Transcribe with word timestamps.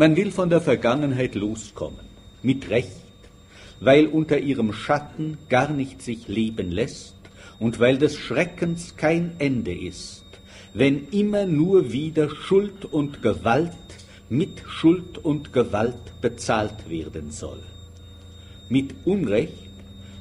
Man 0.00 0.16
will 0.16 0.30
von 0.30 0.48
der 0.48 0.62
Vergangenheit 0.62 1.34
loskommen, 1.34 2.00
mit 2.42 2.70
Recht, 2.70 3.04
weil 3.80 4.06
unter 4.06 4.38
ihrem 4.38 4.72
Schatten 4.72 5.36
gar 5.50 5.68
nicht 5.68 6.00
sich 6.00 6.26
leben 6.26 6.70
lässt 6.70 7.16
und 7.58 7.80
weil 7.80 7.98
des 7.98 8.16
Schreckens 8.16 8.96
kein 8.96 9.32
Ende 9.38 9.74
ist, 9.74 10.24
wenn 10.72 11.08
immer 11.08 11.44
nur 11.44 11.92
wieder 11.92 12.30
Schuld 12.30 12.86
und 12.86 13.20
Gewalt 13.20 13.72
mit 14.30 14.62
Schuld 14.66 15.18
und 15.18 15.52
Gewalt 15.52 16.18
bezahlt 16.22 16.88
werden 16.88 17.30
soll. 17.30 17.60
Mit 18.70 18.94
Unrecht, 19.04 19.68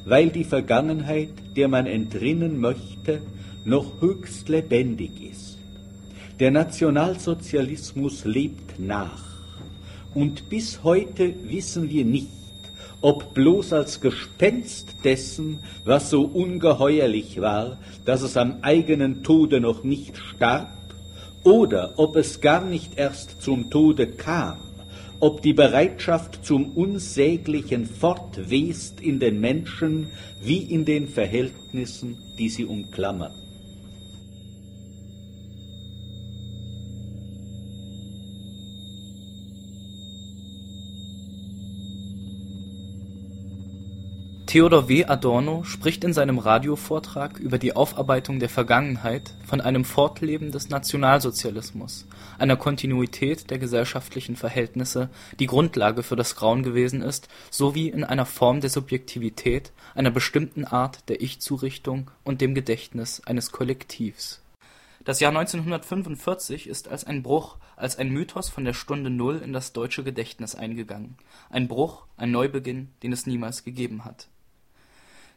weil 0.03 0.29
die 0.29 0.43
Vergangenheit, 0.43 1.55
der 1.55 1.69
man 1.69 1.85
entrinnen 1.85 2.59
möchte, 2.59 3.21
noch 3.63 4.01
höchst 4.01 4.49
lebendig 4.49 5.11
ist. 5.31 5.57
Der 6.41 6.51
Nationalsozialismus 6.51 8.25
lebt 8.25 8.77
nach, 8.77 9.28
und 10.13 10.49
bis 10.49 10.83
heute 10.83 11.33
wissen 11.43 11.89
wir 11.89 12.05
nicht, 12.05 12.27
ob 13.01 13.33
bloß 13.33 13.73
als 13.73 14.01
Gespenst 14.01 14.95
dessen, 15.03 15.59
was 15.85 16.09
so 16.09 16.23
ungeheuerlich 16.23 17.39
war, 17.39 17.77
dass 18.05 18.21
es 18.21 18.35
am 18.35 18.57
eigenen 18.61 19.23
Tode 19.23 19.61
noch 19.61 19.83
nicht 19.83 20.17
starb, 20.17 20.71
oder 21.43 21.93
ob 21.95 22.17
es 22.17 22.41
gar 22.41 22.65
nicht 22.65 22.97
erst 22.97 23.41
zum 23.41 23.69
Tode 23.69 24.07
kam, 24.07 24.57
ob 25.21 25.41
die 25.41 25.53
Bereitschaft 25.53 26.45
zum 26.45 26.71
Unsäglichen 26.71 27.85
fortwest 27.85 28.99
in 28.99 29.19
den 29.19 29.39
Menschen 29.39 30.07
wie 30.41 30.57
in 30.57 30.83
den 30.83 31.07
Verhältnissen, 31.07 32.17
die 32.37 32.49
sie 32.49 32.65
umklammern. 32.65 33.48
Theodor 44.49 44.89
W. 44.89 45.05
Adorno 45.05 45.63
spricht 45.63 46.03
in 46.03 46.11
seinem 46.11 46.39
Radiovortrag 46.39 47.37
über 47.37 47.59
die 47.59 47.75
Aufarbeitung 47.75 48.39
der 48.39 48.49
Vergangenheit 48.49 49.35
von 49.45 49.61
einem 49.61 49.85
Fortleben 49.85 50.51
des 50.51 50.69
Nationalsozialismus, 50.69 52.07
einer 52.39 52.57
Kontinuität 52.57 53.51
der 53.51 53.59
gesellschaftlichen 53.59 54.35
Verhältnisse, 54.35 55.11
die 55.39 55.45
Grundlage 55.45 56.01
für 56.01 56.15
das 56.15 56.35
Grauen 56.35 56.63
gewesen 56.63 57.03
ist, 57.03 57.27
sowie 57.51 57.89
in 57.89 58.03
einer 58.03 58.25
Form 58.25 58.59
der 58.59 58.71
Subjektivität, 58.71 59.71
einer 59.93 60.09
bestimmten 60.09 60.65
Art 60.65 61.07
der 61.09 61.21
Ich-Zurichtung 61.21 62.09
und 62.23 62.41
dem 62.41 62.55
Gedächtnis 62.55 63.21
eines 63.27 63.51
Kollektivs. 63.51 64.41
Das 65.05 65.19
Jahr 65.19 65.29
1945 65.29 66.67
ist 66.67 66.87
als 66.87 67.03
ein 67.03 67.21
Bruch, 67.21 67.57
als 67.75 67.99
ein 67.99 68.09
Mythos 68.09 68.49
von 68.49 68.65
der 68.65 68.73
Stunde 68.73 69.11
Null 69.11 69.43
in 69.45 69.53
das 69.53 69.73
deutsche 69.73 70.03
Gedächtnis 70.03 70.55
eingegangen, 70.55 71.17
ein 71.51 71.67
Bruch, 71.67 72.05
ein 72.17 72.31
Neubeginn, 72.31 72.89
den 73.03 73.13
es 73.13 73.27
niemals 73.27 73.63
gegeben 73.63 74.05
hat 74.05 74.27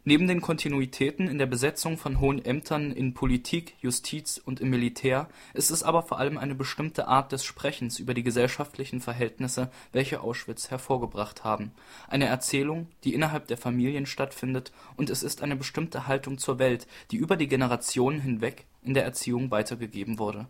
Neben 0.05 0.27
den 0.27 0.41
Kontinuitäten 0.41 1.29
in 1.29 1.37
der 1.37 1.45
Besetzung 1.45 1.97
von 1.97 2.19
hohen 2.19 2.43
Ämtern 2.43 2.91
in 2.91 3.13
Politik, 3.13 3.75
Justiz 3.79 4.37
und 4.37 4.59
im 4.59 4.69
Militär 4.69 5.29
ist 5.53 5.71
es 5.71 5.81
aber 5.81 6.03
vor 6.03 6.19
allem 6.19 6.37
eine 6.37 6.55
bestimmte 6.55 7.07
Art 7.07 7.31
des 7.31 7.45
Sprechens 7.45 7.99
über 7.99 8.13
die 8.13 8.23
gesellschaftlichen 8.23 8.99
Verhältnisse, 8.99 9.71
welche 9.93 10.19
Auschwitz 10.19 10.69
hervorgebracht 10.69 11.45
haben, 11.45 11.71
eine 12.09 12.25
Erzählung, 12.25 12.87
die 13.05 13.13
innerhalb 13.13 13.47
der 13.47 13.55
Familien 13.55 14.05
stattfindet, 14.05 14.73
und 14.97 15.09
es 15.09 15.23
ist 15.23 15.41
eine 15.41 15.55
bestimmte 15.55 16.05
Haltung 16.05 16.37
zur 16.37 16.59
Welt, 16.59 16.85
die 17.11 17.17
über 17.17 17.37
die 17.37 17.47
Generationen 17.47 18.19
hinweg 18.19 18.65
in 18.81 18.93
der 18.93 19.05
Erziehung 19.05 19.51
weitergegeben 19.51 20.19
wurde 20.19 20.49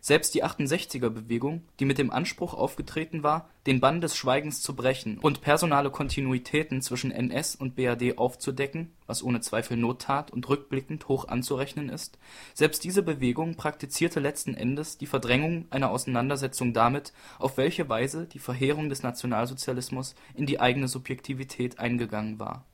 selbst 0.00 0.34
die 0.34 0.44
68er-Bewegung, 0.44 1.64
die 1.78 1.84
mit 1.84 1.98
dem 1.98 2.10
Anspruch 2.10 2.54
aufgetreten 2.54 3.22
war, 3.22 3.48
den 3.66 3.80
Bann 3.80 4.00
des 4.00 4.16
Schweigens 4.16 4.62
zu 4.62 4.74
brechen 4.74 5.18
und 5.18 5.42
personale 5.42 5.90
Kontinuitäten 5.90 6.80
zwischen 6.80 7.10
NS 7.10 7.56
und 7.56 7.76
BRD 7.76 8.16
aufzudecken 8.16 8.92
(was 9.06 9.22
ohne 9.22 9.40
Zweifel 9.40 9.76
Not 9.76 10.02
tat 10.02 10.30
und 10.30 10.48
rückblickend 10.48 11.08
hoch 11.08 11.28
anzurechnen 11.28 11.90
ist), 11.90 12.18
selbst 12.54 12.82
diese 12.84 13.02
Bewegung 13.02 13.56
praktizierte 13.56 14.20
letzten 14.20 14.54
Endes 14.54 14.96
die 14.96 15.06
Verdrängung 15.06 15.66
einer 15.70 15.90
Auseinandersetzung 15.90 16.72
damit, 16.72 17.12
auf 17.38 17.58
welche 17.58 17.88
Weise 17.88 18.26
die 18.26 18.38
Verheerung 18.38 18.88
des 18.88 19.02
Nationalsozialismus 19.02 20.14
in 20.34 20.46
die 20.46 20.60
eigene 20.60 20.88
Subjektivität 20.88 21.78
eingegangen 21.78 22.38
war 22.38 22.64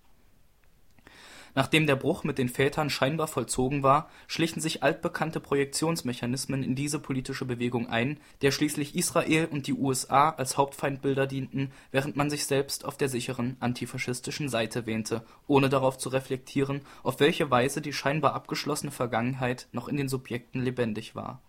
Nachdem 1.56 1.86
der 1.86 1.96
Bruch 1.96 2.22
mit 2.22 2.36
den 2.36 2.50
Vätern 2.50 2.90
scheinbar 2.90 3.28
vollzogen 3.28 3.82
war, 3.82 4.10
schlichen 4.26 4.60
sich 4.60 4.82
altbekannte 4.82 5.40
Projektionsmechanismen 5.40 6.62
in 6.62 6.74
diese 6.74 6.98
politische 6.98 7.46
Bewegung 7.46 7.88
ein, 7.88 8.20
der 8.42 8.50
schließlich 8.50 8.94
Israel 8.94 9.46
und 9.50 9.66
die 9.66 9.72
USA 9.72 10.28
als 10.28 10.58
Hauptfeindbilder 10.58 11.26
dienten, 11.26 11.72
während 11.92 12.14
man 12.14 12.28
sich 12.28 12.44
selbst 12.44 12.84
auf 12.84 12.98
der 12.98 13.08
sicheren 13.08 13.56
antifaschistischen 13.58 14.50
Seite 14.50 14.84
wähnte, 14.84 15.24
ohne 15.46 15.70
darauf 15.70 15.96
zu 15.96 16.10
reflektieren, 16.10 16.82
auf 17.02 17.20
welche 17.20 17.50
Weise 17.50 17.80
die 17.80 17.94
scheinbar 17.94 18.34
abgeschlossene 18.34 18.92
Vergangenheit 18.92 19.66
noch 19.72 19.88
in 19.88 19.96
den 19.96 20.10
Subjekten 20.10 20.60
lebendig 20.60 21.14
war 21.14 21.40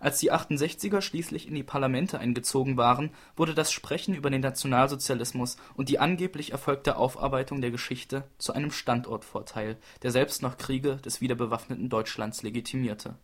als 0.00 0.18
die 0.18 0.32
68er 0.32 1.00
schließlich 1.00 1.48
in 1.48 1.54
die 1.54 1.62
Parlamente 1.62 2.18
eingezogen 2.18 2.76
waren, 2.76 3.10
wurde 3.36 3.54
das 3.54 3.72
Sprechen 3.72 4.14
über 4.14 4.30
den 4.30 4.40
Nationalsozialismus 4.40 5.56
und 5.74 5.88
die 5.88 5.98
angeblich 5.98 6.52
erfolgte 6.52 6.96
Aufarbeitung 6.96 7.60
der 7.60 7.70
Geschichte 7.70 8.24
zu 8.38 8.52
einem 8.52 8.70
Standortvorteil, 8.70 9.76
der 10.02 10.10
selbst 10.10 10.42
noch 10.42 10.56
Kriege 10.56 10.96
des 10.96 11.20
wiederbewaffneten 11.20 11.88
Deutschlands 11.88 12.42
legitimierte. 12.42 13.14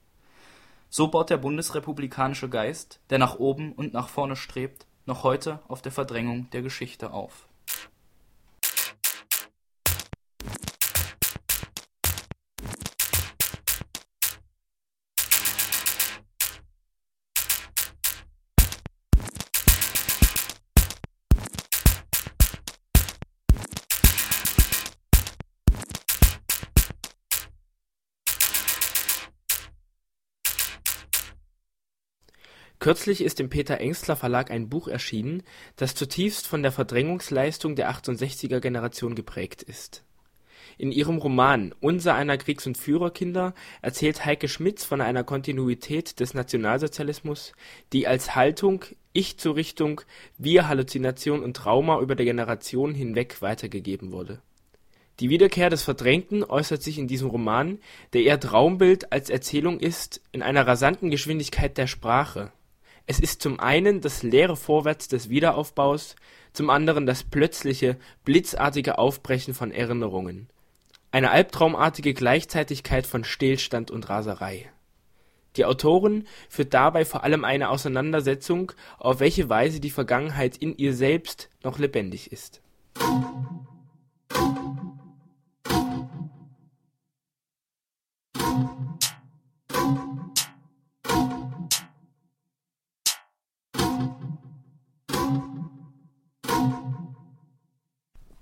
So 0.88 1.09
baut 1.09 1.30
der 1.30 1.36
bundesrepublikanische 1.36 2.48
Geist, 2.48 3.00
der 3.10 3.19
nach 3.19 3.36
oben 3.36 3.72
und 3.72 3.92
nach 3.92 4.09
vorne 4.09 4.36
strebt, 4.36 4.86
noch 5.06 5.22
heute 5.22 5.60
auf 5.69 5.82
der 5.82 5.92
Verdrängung 5.92 6.48
der 6.50 6.62
Geschichte 6.62 7.12
auf 7.12 7.49
Kürzlich 32.80 33.22
ist 33.22 33.41
im 33.41 33.50
Peter-Engstler-Verlag 33.50 34.50
ein 34.50 34.70
Buch 34.70 34.88
erschienen, 34.88 35.42
das 35.76 35.94
zutiefst 35.94 36.46
von 36.46 36.62
der 36.62 36.72
Verdrängungsleistung 36.72 37.76
der 37.76 37.91
68er-Generation 37.91 39.14
geprägt 39.14 39.62
ist. 39.62 40.02
In 40.78 40.91
ihrem 40.91 41.18
Roman 41.18 41.74
Unser 41.80 42.14
einer 42.14 42.38
Kriegs 42.38 42.66
und 42.66 42.78
Führerkinder 42.78 43.52
erzählt 43.82 44.24
Heike 44.24 44.48
Schmitz 44.48 44.82
von 44.82 45.02
einer 45.02 45.24
Kontinuität 45.24 46.20
des 46.20 46.32
Nationalsozialismus, 46.32 47.52
die 47.92 48.06
als 48.06 48.34
Haltung, 48.34 48.86
Ich-Zurichtung, 49.12 50.00
Wir-Halluzination 50.38 51.42
und 51.42 51.58
Trauma 51.58 52.00
über 52.00 52.14
die 52.14 52.24
Generationen 52.24 52.94
hinweg 52.94 53.42
weitergegeben 53.42 54.10
wurde. 54.10 54.41
Die 55.18 55.28
Wiederkehr 55.28 55.68
des 55.68 55.82
Verdrängten 55.82 56.44
äußert 56.44 56.82
sich 56.82 56.98
in 56.98 57.08
diesem 57.08 57.28
Roman, 57.28 57.78
der 58.14 58.22
eher 58.22 58.41
Traumbild 58.41 59.12
als 59.12 59.28
Erzählung 59.28 59.80
ist, 59.80 60.22
in 60.32 60.41
einer 60.41 60.66
rasanten 60.66 61.10
Geschwindigkeit 61.10 61.76
der 61.76 61.86
Sprache 61.86 62.53
es 63.10 63.18
ist 63.18 63.42
zum 63.42 63.59
einen 63.59 64.01
das 64.01 64.22
leere 64.22 64.54
Vorwärts 64.54 65.09
des 65.09 65.30
Wiederaufbaus, 65.30 66.15
zum 66.53 66.71
anderen 66.71 67.07
das 67.07 67.24
plötzliche, 67.24 67.97
blitzartige 68.24 68.98
Aufbrechen 68.98 69.53
von 69.53 69.72
Erinnerungen. 69.72 70.48
Eine 71.10 71.33
albtraumartige 71.33 72.15
Gleichzeitigkeit 72.15 73.09
von 73.09 73.24
Stillstand 73.24 73.91
und 73.91 74.09
Raserei. 74.09 74.71
Die 75.57 75.65
Autorin 75.65 76.28
führt 76.48 76.72
dabei 76.72 77.04
vor 77.04 77.24
allem 77.24 77.45
eine 77.45 77.71
Auseinandersetzung, 77.71 78.71
auf 78.97 79.18
welche 79.18 79.48
Weise 79.48 79.80
die 79.80 79.91
Vergangenheit 79.91 80.56
in 80.59 80.77
ihr 80.77 80.95
selbst 80.95 81.51
noch 81.65 81.80
lebendig 81.80 82.30
ist 82.30 82.63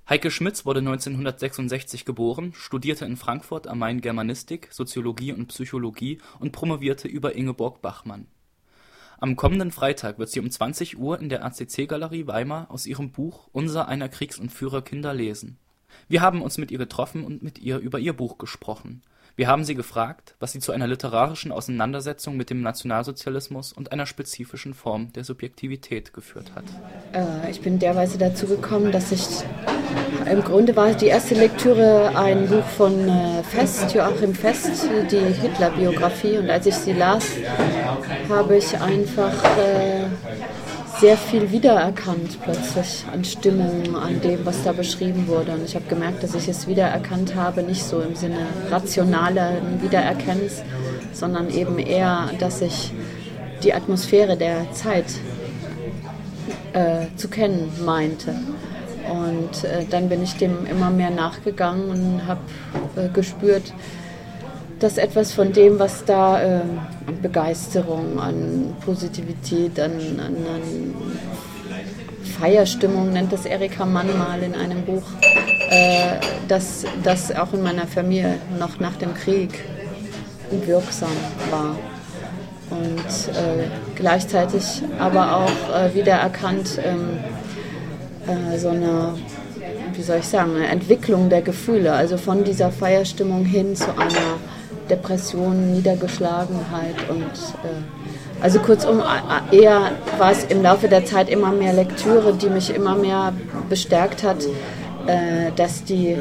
Heike 0.08 0.30
Schmitz 0.30 0.64
wurde 0.64 0.78
1966 0.80 2.06
geboren, 2.06 2.54
studierte 2.54 3.04
in 3.04 3.18
Frankfurt 3.18 3.66
am 3.66 3.80
Main 3.80 4.00
Germanistik, 4.00 4.68
Soziologie 4.70 5.34
und 5.34 5.48
Psychologie 5.48 6.16
und 6.40 6.50
promovierte 6.50 7.08
über 7.08 7.36
Ingeborg 7.36 7.82
Bachmann. 7.82 8.26
Am 9.18 9.36
kommenden 9.36 9.70
Freitag 9.70 10.18
wird 10.18 10.30
sie 10.30 10.40
um 10.40 10.50
20 10.50 10.98
Uhr 10.98 11.20
in 11.20 11.28
der 11.28 11.44
ACC-Galerie 11.44 12.26
Weimar 12.26 12.70
aus 12.70 12.86
ihrem 12.86 13.10
Buch 13.10 13.50
Unser 13.52 13.86
einer 13.88 14.08
Kriegs 14.08 14.38
und 14.38 14.50
Führerkinder 14.50 15.12
lesen. 15.12 15.58
Wir 16.08 16.22
haben 16.22 16.40
uns 16.40 16.56
mit 16.56 16.70
ihr 16.70 16.78
getroffen 16.78 17.22
und 17.22 17.42
mit 17.42 17.58
ihr 17.58 17.76
über 17.76 17.98
ihr 17.98 18.14
Buch 18.14 18.38
gesprochen 18.38 19.02
Wir 19.36 19.46
haben 19.46 19.64
sie 19.64 19.74
gefragt, 19.74 20.36
was 20.40 20.52
sie 20.52 20.60
zu 20.60 20.72
einer 20.72 20.86
literarischen 20.86 21.52
Auseinandersetzung 21.52 22.38
mit 22.38 22.48
dem 22.48 22.62
Nationalsozialismus 22.62 23.74
und 23.74 23.92
einer 23.92 24.06
spezifischen 24.06 24.72
Form 24.72 25.12
der 25.12 25.24
Subjektivität 25.24 26.14
geführt 26.14 26.52
hat. 26.54 26.64
Äh, 27.12 27.50
ich 27.50 27.60
bin 27.60 27.78
derweise 27.78 28.16
dazu 28.16 28.46
gekommen, 28.46 28.90
dass 28.90 29.12
ich 29.12 29.26
im 30.30 30.42
Grunde 30.42 30.76
war 30.76 30.92
die 30.92 31.06
erste 31.06 31.34
Lektüre 31.34 32.12
ein 32.14 32.46
Buch 32.48 32.64
von 32.76 33.08
äh, 33.08 33.42
Fest, 33.42 33.94
Joachim 33.94 34.34
Fest, 34.34 34.70
die 35.10 35.16
Hitler-Biografie. 35.16 36.38
Und 36.38 36.50
als 36.50 36.66
ich 36.66 36.74
sie 36.74 36.92
las, 36.92 37.24
habe 38.28 38.56
ich 38.56 38.78
einfach 38.80 39.32
äh, 39.56 40.06
sehr 41.00 41.16
viel 41.16 41.50
wiedererkannt 41.52 42.38
plötzlich 42.42 43.04
an 43.12 43.24
Stimmung, 43.24 43.96
an 43.96 44.20
dem, 44.20 44.44
was 44.44 44.64
da 44.64 44.72
beschrieben 44.72 45.28
wurde. 45.28 45.52
Und 45.52 45.64
ich 45.64 45.74
habe 45.74 45.86
gemerkt, 45.88 46.22
dass 46.22 46.34
ich 46.34 46.48
es 46.48 46.66
wiedererkannt 46.66 47.34
habe, 47.34 47.62
nicht 47.62 47.84
so 47.84 48.00
im 48.00 48.14
Sinne 48.16 48.46
rationalen 48.70 49.80
Wiedererkennens, 49.80 50.62
sondern 51.12 51.50
eben 51.50 51.78
eher, 51.78 52.30
dass 52.38 52.62
ich 52.62 52.92
die 53.62 53.74
Atmosphäre 53.74 54.36
der 54.36 54.70
Zeit 54.72 55.06
äh, 56.72 57.06
zu 57.16 57.28
kennen 57.28 57.72
meinte. 57.84 58.34
Und 59.10 59.64
äh, 59.64 59.84
dann 59.88 60.08
bin 60.08 60.22
ich 60.22 60.36
dem 60.36 60.66
immer 60.66 60.90
mehr 60.90 61.10
nachgegangen 61.10 61.90
und 61.90 62.26
habe 62.26 62.40
äh, 62.96 63.08
gespürt, 63.08 63.72
dass 64.78 64.98
etwas 64.98 65.32
von 65.32 65.52
dem, 65.52 65.78
was 65.78 66.04
da 66.04 66.40
äh, 66.40 66.60
an 67.06 67.20
Begeisterung, 67.22 68.20
an 68.20 68.76
Positivität, 68.84 69.78
an, 69.80 69.92
an, 70.18 70.36
an, 70.46 70.94
Feierstimmung, 72.38 73.12
nennt 73.12 73.32
das 73.32 73.46
Erika 73.46 73.84
Mann 73.84 74.16
mal 74.16 74.42
in 74.42 74.54
einem 74.54 74.82
Buch, 74.82 75.02
äh, 75.70 76.20
dass 76.46 76.84
das 77.02 77.34
auch 77.34 77.52
in 77.52 77.62
meiner 77.62 77.86
Familie 77.86 78.38
noch 78.58 78.78
nach 78.78 78.96
dem 78.96 79.14
Krieg 79.14 79.64
wirksam 80.50 81.10
war. 81.50 81.76
Und 82.70 83.34
äh, 83.34 83.66
gleichzeitig 83.96 84.82
aber 84.98 85.36
auch 85.36 85.74
äh, 85.74 85.94
wieder 85.94 86.12
erkannt, 86.12 86.78
ähm, 86.84 87.18
äh, 88.28 88.58
so 88.58 88.68
eine 88.68 89.14
wie 89.98 90.02
soll 90.02 90.18
ich 90.18 90.28
sagen, 90.28 90.54
eine 90.54 90.68
Entwicklung 90.68 91.28
der 91.28 91.42
Gefühle, 91.42 91.92
also 91.92 92.16
von 92.16 92.44
dieser 92.44 92.70
Feierstimmung 92.70 93.44
hin 93.44 93.74
zu 93.74 93.90
einer 93.98 94.38
Depression, 94.88 95.72
Niedergeschlagenheit 95.72 96.94
und 97.10 97.24
äh, 97.64 98.40
also 98.40 98.60
kurzum, 98.60 99.02
eher 99.50 99.90
war 100.16 100.30
es 100.30 100.44
im 100.44 100.62
Laufe 100.62 100.88
der 100.88 101.04
Zeit 101.04 101.28
immer 101.28 101.50
mehr 101.50 101.72
Lektüre, 101.72 102.32
die 102.34 102.48
mich 102.48 102.72
immer 102.72 102.94
mehr 102.94 103.32
bestärkt 103.68 104.22
hat, 104.22 104.44
äh, 105.06 105.50
dass 105.56 105.82
die 105.82 106.16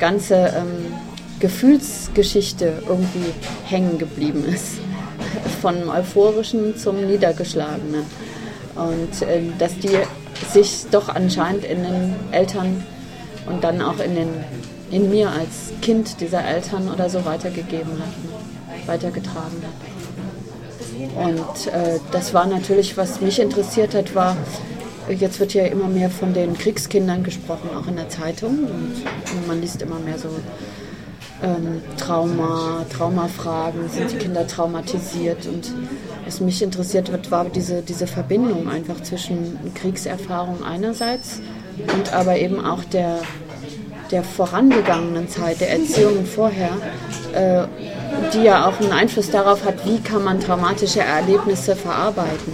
ganze 0.00 0.34
ähm, 0.34 0.92
Gefühlsgeschichte 1.38 2.82
irgendwie 2.88 3.32
hängen 3.64 3.98
geblieben 3.98 4.44
ist. 4.44 4.78
Von 5.62 5.88
euphorischen 5.88 6.76
zum 6.76 7.06
Niedergeschlagenen. 7.06 8.04
Und 8.80 9.22
äh, 9.22 9.42
dass 9.58 9.76
die 9.78 9.96
sich 10.48 10.86
doch 10.90 11.08
anscheinend 11.08 11.64
in 11.64 11.82
den 11.82 12.14
Eltern 12.32 12.84
und 13.46 13.62
dann 13.62 13.82
auch 13.82 13.98
in 13.98 14.14
den 14.14 14.28
in 14.90 15.08
mir 15.08 15.30
als 15.30 15.72
Kind 15.82 16.20
dieser 16.20 16.44
Eltern 16.44 16.88
oder 16.88 17.08
so 17.08 17.24
weitergegeben 17.24 17.92
hat, 17.92 18.88
weitergetragen 18.88 19.62
hat. 19.62 21.26
Und 21.26 21.72
äh, 21.72 21.98
das 22.12 22.34
war 22.34 22.46
natürlich, 22.46 22.96
was 22.96 23.20
mich 23.20 23.38
interessiert 23.40 23.94
hat, 23.94 24.14
war, 24.14 24.36
jetzt 25.08 25.40
wird 25.40 25.54
ja 25.54 25.64
immer 25.64 25.88
mehr 25.88 26.10
von 26.10 26.34
den 26.34 26.58
Kriegskindern 26.58 27.22
gesprochen, 27.22 27.70
auch 27.76 27.86
in 27.86 27.96
der 27.96 28.08
Zeitung. 28.08 28.58
Und 28.64 29.46
man 29.46 29.60
liest 29.60 29.80
immer 29.82 29.98
mehr 29.98 30.18
so 30.18 30.28
ähm, 31.42 31.82
Trauma, 31.96 32.84
Traumafragen, 32.92 33.88
sind 33.88 34.12
die 34.12 34.16
Kinder 34.16 34.46
traumatisiert? 34.46 35.46
Und 35.46 35.72
was 36.30 36.40
mich 36.40 36.62
interessiert 36.62 37.10
hat, 37.10 37.32
war 37.32 37.46
diese, 37.46 37.82
diese 37.82 38.06
Verbindung 38.06 38.68
einfach 38.68 39.02
zwischen 39.02 39.58
Kriegserfahrung 39.74 40.62
einerseits 40.62 41.40
und 41.76 42.12
aber 42.12 42.38
eben 42.38 42.64
auch 42.64 42.84
der 42.84 43.18
der 44.12 44.22
vorangegangenen 44.24 45.28
Zeit, 45.28 45.60
der 45.60 45.70
Erziehung 45.70 46.24
vorher, 46.24 46.70
äh, 47.32 47.66
die 48.32 48.42
ja 48.42 48.66
auch 48.66 48.80
einen 48.80 48.90
Einfluss 48.90 49.30
darauf 49.30 49.64
hat, 49.64 49.86
wie 49.86 50.00
kann 50.00 50.24
man 50.24 50.40
traumatische 50.40 51.00
Erlebnisse 51.00 51.76
verarbeiten. 51.76 52.52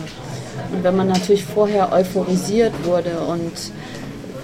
Und 0.72 0.84
wenn 0.84 0.96
man 0.96 1.08
natürlich 1.08 1.44
vorher 1.44 1.92
euphorisiert 1.92 2.74
wurde 2.84 3.18
und 3.20 3.52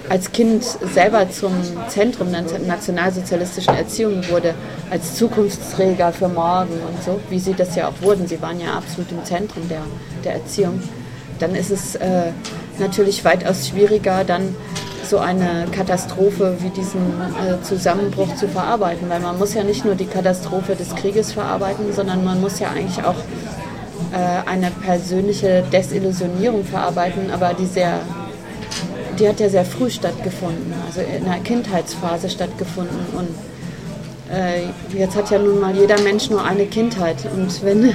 als 0.08 0.32
Kind 0.32 0.64
selber 0.64 1.30
zum 1.30 1.52
Zentrum 1.88 2.30
der 2.32 2.42
nationalsozialistischen 2.66 3.74
Erziehung 3.74 4.22
wurde, 4.28 4.54
als 4.90 5.14
Zukunftsträger 5.14 6.12
für 6.12 6.28
morgen 6.28 6.72
und 6.72 7.02
so, 7.04 7.20
wie 7.30 7.38
sie 7.38 7.54
das 7.54 7.76
ja 7.76 7.88
auch 7.88 8.02
wurden, 8.02 8.26
sie 8.26 8.40
waren 8.42 8.60
ja 8.60 8.74
absolut 8.74 9.10
im 9.12 9.24
Zentrum 9.24 9.68
der, 9.68 9.82
der 10.24 10.34
Erziehung, 10.34 10.82
dann 11.38 11.54
ist 11.54 11.70
es 11.70 11.94
äh, 11.96 12.32
natürlich 12.78 13.24
weitaus 13.24 13.68
schwieriger, 13.68 14.24
dann 14.24 14.54
so 15.04 15.18
eine 15.18 15.66
Katastrophe 15.72 16.56
wie 16.60 16.70
diesen 16.70 17.00
äh, 17.00 17.60
Zusammenbruch 17.62 18.34
zu 18.36 18.48
verarbeiten, 18.48 19.08
weil 19.10 19.20
man 19.20 19.38
muss 19.38 19.54
ja 19.54 19.64
nicht 19.64 19.84
nur 19.84 19.94
die 19.94 20.06
Katastrophe 20.06 20.74
des 20.74 20.94
Krieges 20.94 21.32
verarbeiten, 21.32 21.92
sondern 21.92 22.24
man 22.24 22.40
muss 22.40 22.60
ja 22.60 22.70
eigentlich 22.70 23.04
auch 23.04 23.16
äh, 24.12 24.48
eine 24.48 24.70
persönliche 24.70 25.64
Desillusionierung 25.72 26.64
verarbeiten, 26.64 27.30
aber 27.30 27.54
die 27.54 27.66
sehr, 27.66 28.00
die 29.22 29.28
hat 29.28 29.38
ja 29.38 29.48
sehr 29.48 29.64
früh 29.64 29.88
stattgefunden, 29.88 30.74
also 30.84 31.00
in 31.00 31.24
der 31.24 31.38
Kindheitsphase 31.44 32.28
stattgefunden 32.28 32.98
und 33.16 33.28
äh, 34.34 34.64
jetzt 34.98 35.14
hat 35.14 35.30
ja 35.30 35.38
nun 35.38 35.60
mal 35.60 35.76
jeder 35.76 36.00
Mensch 36.00 36.28
nur 36.28 36.44
eine 36.44 36.66
Kindheit 36.66 37.18
und 37.32 37.62
wenn 37.62 37.94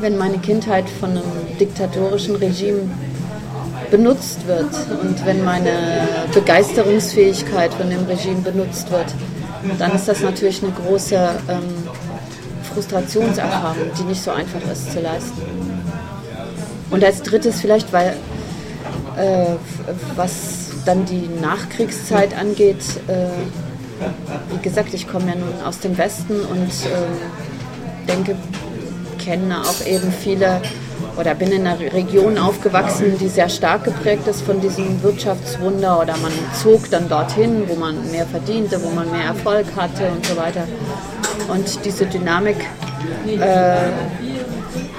wenn 0.00 0.18
meine 0.18 0.38
Kindheit 0.38 0.88
von 0.88 1.10
einem 1.10 1.22
diktatorischen 1.60 2.34
Regime 2.36 2.90
benutzt 3.92 4.48
wird 4.48 4.74
und 5.02 5.24
wenn 5.24 5.44
meine 5.44 6.08
Begeisterungsfähigkeit 6.34 7.72
von 7.74 7.88
dem 7.88 8.04
Regime 8.06 8.40
benutzt 8.40 8.90
wird, 8.90 9.14
dann 9.78 9.94
ist 9.94 10.08
das 10.08 10.22
natürlich 10.22 10.60
eine 10.64 10.72
große 10.72 11.16
ähm, 11.48 11.88
Frustrationserfahrung, 12.74 13.90
die 13.96 14.04
nicht 14.04 14.22
so 14.22 14.32
einfach 14.32 14.62
ist 14.72 14.90
zu 14.90 15.00
leisten. 15.00 15.40
Und 16.90 17.04
als 17.04 17.22
drittes 17.22 17.60
vielleicht, 17.60 17.92
weil 17.92 18.16
äh, 19.16 19.56
was 20.16 20.70
dann 20.84 21.04
die 21.04 21.28
Nachkriegszeit 21.40 22.36
angeht, 22.38 22.82
äh, 23.08 23.26
wie 24.50 24.62
gesagt, 24.62 24.94
ich 24.94 25.08
komme 25.08 25.28
ja 25.28 25.34
nun 25.34 25.54
aus 25.66 25.80
dem 25.80 25.98
Westen 25.98 26.40
und 26.40 26.68
äh, 26.68 28.08
denke, 28.08 28.36
kenne 29.18 29.60
auch 29.60 29.86
eben 29.86 30.10
viele 30.12 30.60
oder 31.18 31.34
bin 31.34 31.52
in 31.52 31.66
einer 31.66 31.78
Region 31.92 32.38
aufgewachsen, 32.38 33.18
die 33.18 33.28
sehr 33.28 33.48
stark 33.48 33.84
geprägt 33.84 34.26
ist 34.26 34.42
von 34.42 34.60
diesem 34.60 35.02
Wirtschaftswunder 35.02 36.00
oder 36.00 36.16
man 36.18 36.32
zog 36.62 36.90
dann 36.90 37.08
dorthin, 37.08 37.64
wo 37.68 37.74
man 37.74 38.10
mehr 38.10 38.26
verdiente, 38.26 38.82
wo 38.82 38.90
man 38.90 39.10
mehr 39.10 39.24
Erfolg 39.24 39.66
hatte 39.76 40.08
und 40.08 40.24
so 40.24 40.36
weiter. 40.36 40.66
Und 41.48 41.84
diese 41.84 42.06
Dynamik, 42.06 42.56
äh, 43.26 43.76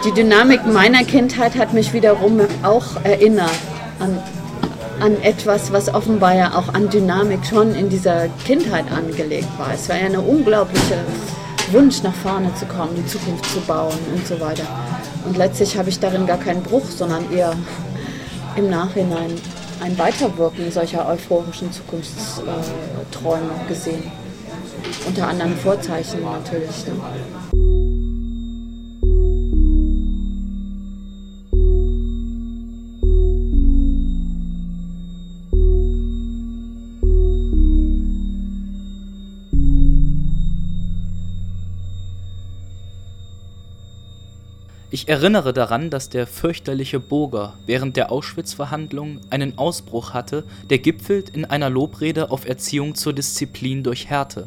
die 0.05 0.11
Dynamik 0.11 0.65
meiner 0.65 1.03
Kindheit 1.03 1.57
hat 1.57 1.73
mich 1.73 1.93
wiederum 1.93 2.41
auch 2.61 3.03
erinnert 3.03 3.49
an, 4.01 4.19
an 4.99 5.21
etwas, 5.21 5.71
was 5.71 5.93
offenbar 5.93 6.35
ja 6.35 6.53
auch 6.55 6.73
an 6.73 6.89
Dynamik 6.89 7.45
schon 7.45 7.73
in 7.75 7.89
dieser 7.89 8.27
Kindheit 8.45 8.91
angelegt 8.91 9.47
war. 9.57 9.73
Es 9.73 9.87
war 9.89 9.97
ja 9.97 10.05
eine 10.05 10.21
unglaubliche 10.21 10.97
Wunsch, 11.71 12.03
nach 12.03 12.13
vorne 12.15 12.53
zu 12.55 12.65
kommen, 12.65 12.95
die 12.95 13.05
Zukunft 13.05 13.45
zu 13.45 13.61
bauen 13.61 13.97
und 14.13 14.27
so 14.27 14.39
weiter. 14.39 14.63
Und 15.25 15.37
letztlich 15.37 15.77
habe 15.77 15.89
ich 15.89 15.99
darin 15.99 16.25
gar 16.25 16.37
keinen 16.37 16.63
Bruch, 16.63 16.85
sondern 16.89 17.31
eher 17.31 17.53
im 18.55 18.69
Nachhinein 18.69 19.31
ein 19.81 19.97
Weiterwirken 19.97 20.71
solcher 20.71 21.07
euphorischen 21.07 21.71
Zukunftsträume 21.71 23.51
gesehen. 23.67 24.11
Unter 25.07 25.27
anderem 25.27 25.55
Vorzeichen 25.57 26.21
natürlich. 26.21 26.85
Ne? 26.87 26.93
Ich 45.01 45.09
erinnere 45.09 45.51
daran, 45.51 45.89
dass 45.89 46.09
der 46.09 46.27
fürchterliche 46.27 46.99
Boger 46.99 47.55
während 47.65 47.97
der 47.97 48.11
Auschwitz-Verhandlungen 48.11 49.19
einen 49.31 49.57
Ausbruch 49.57 50.13
hatte, 50.13 50.43
der 50.69 50.77
gipfelt 50.77 51.29
in 51.29 51.43
einer 51.43 51.71
Lobrede 51.71 52.29
auf 52.29 52.47
Erziehung 52.47 52.93
zur 52.93 53.11
Disziplin 53.11 53.81
durch 53.81 54.11
Härte. 54.11 54.45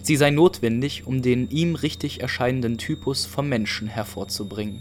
Sie 0.00 0.16
sei 0.16 0.30
notwendig, 0.30 1.06
um 1.06 1.20
den 1.20 1.50
ihm 1.50 1.74
richtig 1.74 2.22
erscheinenden 2.22 2.78
Typus 2.78 3.26
vom 3.26 3.50
Menschen 3.50 3.86
hervorzubringen. 3.86 4.80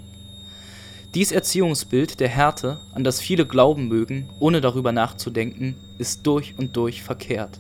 Dies 1.14 1.34
Erziehungsbild 1.34 2.22
der 2.22 2.30
Härte, 2.30 2.80
an 2.94 3.04
das 3.04 3.20
viele 3.20 3.46
glauben 3.46 3.90
mögen, 3.90 4.30
ohne 4.40 4.62
darüber 4.62 4.94
nachzudenken, 4.94 5.76
ist 5.98 6.26
durch 6.26 6.54
und 6.58 6.78
durch 6.78 7.04
verkehrt. 7.04 7.60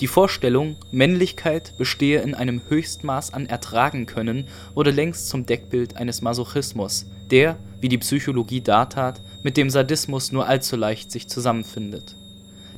Die 0.00 0.06
Vorstellung, 0.06 0.76
Männlichkeit 0.92 1.74
bestehe 1.76 2.22
in 2.22 2.34
einem 2.34 2.62
Höchstmaß 2.70 3.34
an 3.34 3.44
Ertragen-Können, 3.44 4.46
wurde 4.74 4.92
längst 4.92 5.28
zum 5.28 5.44
Deckbild 5.44 5.98
eines 5.98 6.22
Masochismus, 6.22 7.04
der, 7.30 7.58
wie 7.82 7.90
die 7.90 7.98
Psychologie 7.98 8.62
dartat, 8.62 9.20
mit 9.42 9.58
dem 9.58 9.68
Sadismus 9.68 10.32
nur 10.32 10.46
allzu 10.46 10.76
leicht 10.76 11.12
sich 11.12 11.28
zusammenfindet. 11.28 12.14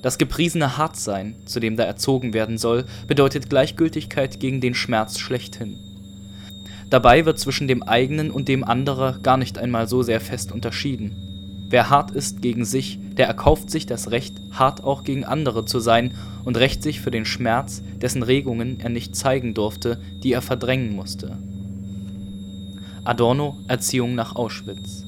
Das 0.02 0.18
gepriesene 0.18 0.78
Hartsein, 0.78 1.36
zu 1.44 1.60
dem 1.60 1.76
da 1.76 1.84
erzogen 1.84 2.34
werden 2.34 2.58
soll, 2.58 2.86
bedeutet 3.06 3.48
Gleichgültigkeit 3.48 4.40
gegen 4.40 4.60
den 4.60 4.74
Schmerz 4.74 5.20
schlechthin. 5.20 5.78
Dabei 6.90 7.24
wird 7.24 7.38
zwischen 7.38 7.68
dem 7.68 7.84
eigenen 7.84 8.32
und 8.32 8.48
dem 8.48 8.64
anderer 8.64 9.20
gar 9.22 9.36
nicht 9.36 9.58
einmal 9.58 9.86
so 9.86 10.02
sehr 10.02 10.20
fest 10.20 10.50
unterschieden. 10.50 11.66
Wer 11.70 11.88
hart 11.88 12.10
ist 12.10 12.42
gegen 12.42 12.64
sich, 12.64 12.98
der 13.16 13.28
erkauft 13.28 13.70
sich 13.70 13.86
das 13.86 14.10
Recht, 14.10 14.34
hart 14.50 14.82
auch 14.82 15.04
gegen 15.04 15.24
andere 15.24 15.64
zu 15.64 15.78
sein 15.78 16.12
und 16.44 16.56
rächt 16.56 16.82
sich 16.82 17.00
für 17.00 17.10
den 17.10 17.24
Schmerz, 17.24 17.82
dessen 18.00 18.22
Regungen 18.22 18.80
er 18.80 18.90
nicht 18.90 19.16
zeigen 19.16 19.54
durfte, 19.54 20.00
die 20.22 20.32
er 20.32 20.42
verdrängen 20.42 20.94
musste. 20.94 21.36
Adorno 23.04 23.58
Erziehung 23.68 24.14
nach 24.14 24.36
Auschwitz 24.36 25.04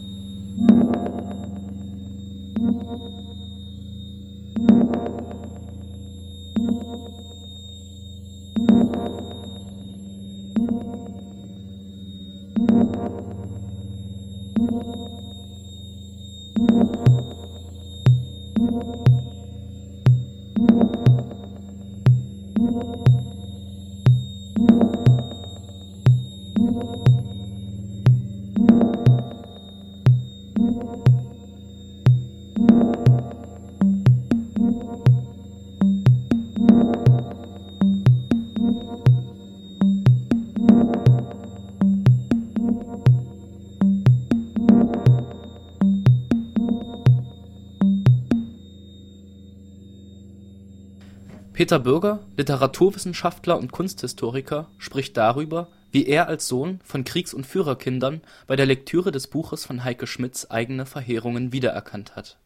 Peter 51.64 51.78
Bürger, 51.78 52.20
Literaturwissenschaftler 52.36 53.56
und 53.56 53.72
Kunsthistoriker, 53.72 54.68
spricht 54.76 55.16
darüber, 55.16 55.68
wie 55.92 56.06
er 56.06 56.28
als 56.28 56.46
Sohn 56.46 56.78
von 56.84 57.04
Kriegs- 57.04 57.32
und 57.32 57.46
Führerkindern 57.46 58.20
bei 58.46 58.54
der 58.54 58.66
Lektüre 58.66 59.10
des 59.12 59.28
Buches 59.28 59.64
von 59.64 59.82
Heike 59.82 60.06
Schmitz 60.06 60.48
eigene 60.50 60.84
Verheerungen 60.84 61.54
wiedererkannt 61.54 62.16
hat. 62.16 62.36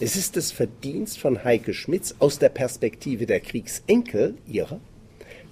Es 0.00 0.16
ist 0.16 0.38
das 0.38 0.52
Verdienst 0.52 1.18
von 1.18 1.44
Heike 1.44 1.74
Schmitz 1.74 2.14
aus 2.18 2.38
der 2.38 2.48
Perspektive 2.48 3.26
der 3.26 3.40
Kriegsenkel 3.40 4.38
ihrer, 4.46 4.80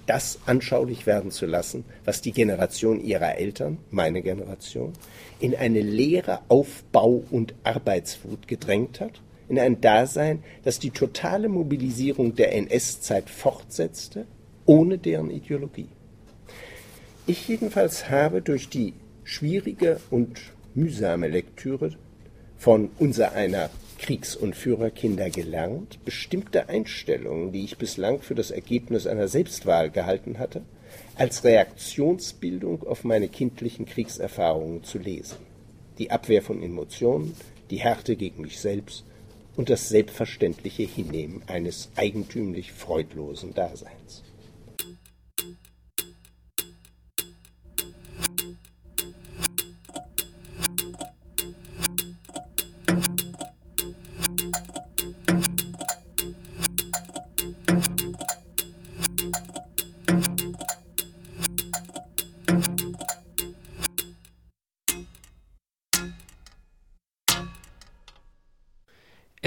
das 0.07 0.39
anschaulich 0.47 1.05
werden 1.05 1.31
zu 1.31 1.45
lassen, 1.45 1.85
was 2.07 2.23
die 2.23 2.33
Generation 2.33 3.05
ihrer 3.05 3.37
Eltern, 3.37 3.77
meine 3.91 4.23
Generation, 4.23 4.95
in 5.41 5.55
eine 5.55 5.83
leere 5.83 6.41
Aufbau- 6.49 7.23
und 7.31 7.53
Arbeitswut 7.65 8.49
gedrängt 8.49 8.99
hat 9.01 9.21
in 9.49 9.59
ein 9.59 9.81
Dasein, 9.81 10.43
das 10.65 10.79
die 10.79 10.91
totale 10.91 11.49
Mobilisierung 11.49 12.35
der 12.35 12.55
NS-Zeit 12.55 13.29
fortsetzte, 13.31 14.27
ohne 14.67 14.99
deren 14.99 15.31
Ideologie. 15.31 15.89
Ich 17.27 17.49
jedenfalls 17.49 18.11
habe 18.11 18.43
durch 18.43 18.69
die 18.69 18.95
schwierige 19.25 20.01
und 20.11 20.41
mühsame 20.75 21.29
Lektüre 21.29 21.95
von 22.57 22.91
unser 22.99 23.33
einer 23.33 23.71
Kriegs- 23.99 24.35
und 24.35 24.57
Führerkinder 24.57 25.31
gelernt, 25.31 26.05
bestimmte 26.05 26.69
Einstellungen, 26.69 27.53
die 27.53 27.65
ich 27.65 27.79
bislang 27.79 28.21
für 28.21 28.35
das 28.35 28.51
Ergebnis 28.51 29.07
einer 29.07 29.29
Selbstwahl 29.29 29.91
gehalten 29.91 30.41
hatte, 30.41 30.63
als 31.15 31.45
Reaktionsbildung 31.45 32.83
auf 32.83 33.05
meine 33.05 33.29
kindlichen 33.29 33.87
Kriegserfahrungen 33.87 34.83
zu 34.83 34.99
lesen. 34.99 35.37
Die 35.99 36.11
Abwehr 36.11 36.43
von 36.43 36.63
Emotionen, 36.63 37.37
die 37.71 37.77
Härte 37.77 38.17
gegen 38.17 38.43
mich 38.43 38.59
selbst 38.59 39.05
und 39.57 39.71
das 39.71 39.89
selbstverständliche 39.89 40.85
Hinnehmen 40.85 41.43
eines 41.47 41.91
eigentümlich 41.97 42.73
freudlosen 42.73 43.55
Daseins. 43.55 44.23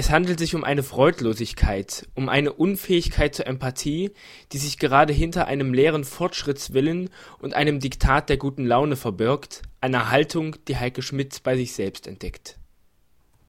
Es 0.06 0.12
handelt 0.12 0.38
sich 0.38 0.54
um 0.54 0.62
eine 0.62 0.84
Freudlosigkeit, 0.84 2.06
um 2.14 2.28
eine 2.28 2.52
Unfähigkeit 2.52 3.34
zur 3.34 3.48
Empathie, 3.48 4.12
die 4.52 4.58
sich 4.58 4.78
gerade 4.78 5.12
hinter 5.12 5.48
einem 5.48 5.74
leeren 5.74 6.04
Fortschrittswillen 6.04 7.10
und 7.40 7.54
einem 7.54 7.80
Diktat 7.80 8.28
der 8.28 8.36
guten 8.36 8.64
Laune 8.64 8.94
verbirgt, 8.94 9.62
einer 9.80 10.12
Haltung, 10.12 10.54
die 10.68 10.76
Heike 10.76 11.02
Schmidt 11.02 11.42
bei 11.42 11.56
sich 11.56 11.74
selbst 11.74 12.06
entdeckt. 12.06 12.56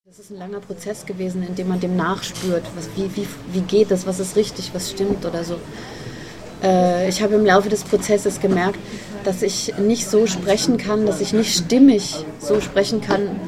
Das 0.08 0.18
ist 0.18 0.32
ein 0.32 0.38
langer 0.38 0.60
Prozess 0.60 1.06
gewesen, 1.06 1.44
in 1.44 1.54
dem 1.54 1.68
man 1.68 1.80
dem 1.80 1.96
nachspürt, 1.96 2.64
was, 2.76 2.90
wie, 2.96 3.16
wie, 3.16 3.28
wie 3.54 3.62
geht 3.62 3.92
es, 3.92 4.08
was 4.08 4.20
ist 4.20 4.36
richtig, 4.36 4.72
was 4.74 4.90
stimmt 4.90 5.28
oder 5.28 5.44
so. 5.44 5.60
Äh, 6.64 7.08
ich 7.08 7.22
habe 7.22 7.36
im 7.36 7.46
Laufe 7.46 7.70
des 7.70 7.84
Prozesses 7.84 8.40
gemerkt, 8.42 8.80
dass 9.26 9.44
ich 9.44 9.78
nicht 9.78 10.08
so 10.08 10.26
sprechen 10.26 10.80
kann, 10.80 11.06
dass 11.06 11.22
ich 11.22 11.34
nicht 11.34 11.56
stimmig 11.56 12.26
so 12.40 12.62
sprechen 12.62 13.02
kann, 13.02 13.40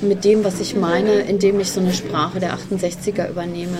mit 0.00 0.24
dem, 0.24 0.44
was 0.44 0.60
ich 0.60 0.76
meine, 0.76 1.12
indem 1.20 1.60
ich 1.60 1.70
so 1.70 1.80
eine 1.80 1.92
Sprache 1.92 2.40
der 2.40 2.54
68er 2.54 3.28
übernehme, 3.30 3.78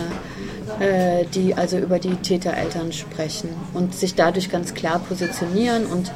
äh, 0.80 1.24
die 1.34 1.54
also 1.54 1.78
über 1.78 1.98
die 1.98 2.14
Tätereltern 2.16 2.92
sprechen 2.92 3.50
und 3.74 3.94
sich 3.94 4.14
dadurch 4.14 4.50
ganz 4.50 4.74
klar 4.74 4.98
positionieren 4.98 5.86
und 5.86 6.10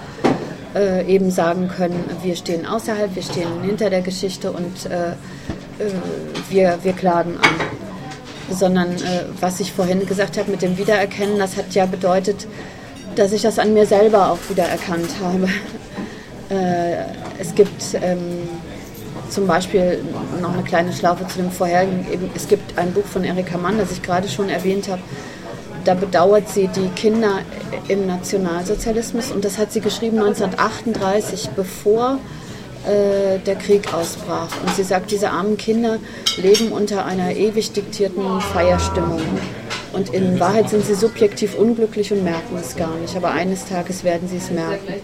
äh, 0.74 1.06
eben 1.06 1.30
sagen 1.30 1.68
können, 1.68 2.04
wir 2.22 2.36
stehen 2.36 2.66
außerhalb, 2.66 3.14
wir 3.14 3.22
stehen 3.22 3.62
hinter 3.62 3.90
der 3.90 4.02
Geschichte 4.02 4.52
und 4.52 4.86
äh, 4.86 5.10
äh 5.10 5.14
wir, 6.50 6.78
wir 6.82 6.92
klagen 6.92 7.36
an. 7.36 8.54
Sondern 8.54 8.90
äh, 8.90 9.24
was 9.40 9.60
ich 9.60 9.72
vorhin 9.72 10.04
gesagt 10.06 10.36
habe 10.36 10.50
mit 10.50 10.62
dem 10.62 10.76
Wiedererkennen, 10.76 11.38
das 11.38 11.56
hat 11.56 11.74
ja 11.74 11.86
bedeutet, 11.86 12.46
dass 13.14 13.32
ich 13.32 13.42
das 13.42 13.58
an 13.58 13.72
mir 13.72 13.86
selber 13.86 14.30
auch 14.30 14.38
wiedererkannt 14.48 15.08
habe. 15.22 15.48
Äh, 16.50 17.04
es 17.38 17.54
gibt 17.54 17.82
ähm, 18.02 18.46
zum 19.28 19.46
Beispiel 19.46 20.02
noch 20.40 20.52
eine 20.52 20.62
kleine 20.62 20.92
Schlaufe 20.92 21.26
zu 21.26 21.38
dem 21.38 21.50
vorherigen. 21.50 22.30
Es 22.34 22.48
gibt 22.48 22.78
ein 22.78 22.92
Buch 22.92 23.04
von 23.04 23.24
Erika 23.24 23.58
Mann, 23.58 23.78
das 23.78 23.92
ich 23.92 24.02
gerade 24.02 24.28
schon 24.28 24.48
erwähnt 24.48 24.88
habe. 24.88 25.02
Da 25.84 25.94
bedauert 25.94 26.48
sie 26.48 26.68
die 26.68 26.88
Kinder 26.94 27.40
im 27.88 28.06
Nationalsozialismus 28.06 29.32
und 29.32 29.44
das 29.44 29.58
hat 29.58 29.72
sie 29.72 29.80
geschrieben 29.80 30.18
1938, 30.18 31.50
bevor 31.56 32.18
äh, 32.84 33.38
der 33.38 33.56
Krieg 33.56 33.92
ausbrach. 33.92 34.48
Und 34.64 34.74
sie 34.76 34.84
sagt, 34.84 35.10
diese 35.10 35.30
armen 35.30 35.56
Kinder 35.56 35.98
leben 36.36 36.70
unter 36.70 37.04
einer 37.04 37.34
ewig 37.34 37.72
diktierten 37.72 38.40
Feierstimmung. 38.40 39.20
Und 39.92 40.14
in 40.14 40.40
Wahrheit 40.40 40.70
sind 40.70 40.86
sie 40.86 40.94
subjektiv 40.94 41.54
unglücklich 41.54 42.12
und 42.12 42.24
merken 42.24 42.56
es 42.58 42.76
gar 42.76 42.94
nicht. 42.96 43.16
Aber 43.16 43.30
eines 43.30 43.66
Tages 43.66 44.04
werden 44.04 44.28
sie 44.28 44.38
es 44.38 44.50
merken. 44.50 44.94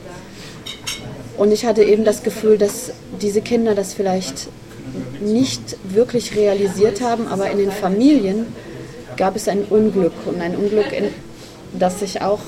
Und 1.39 1.53
ich 1.53 1.65
hatte 1.65 1.85
eben 1.85 2.05
das 2.05 2.25
Gefühl, 2.25 2.59
dass 2.59 2.91
diese 3.23 3.41
Kinder 3.41 3.75
das 3.75 3.95
vielleicht 3.95 4.49
nicht 5.21 5.77
wirklich 5.85 6.37
realisiert 6.37 7.01
haben, 7.01 7.29
aber 7.29 7.51
in 7.51 7.59
den 7.59 7.71
Familien 7.71 8.47
gab 9.17 9.37
es 9.37 9.49
ein 9.49 9.65
Unglück 9.71 10.13
und 10.27 10.41
ein 10.41 10.57
Unglück, 10.57 10.93
in, 10.93 11.09
das 11.79 12.01
sich 12.01 12.23
auch 12.23 12.41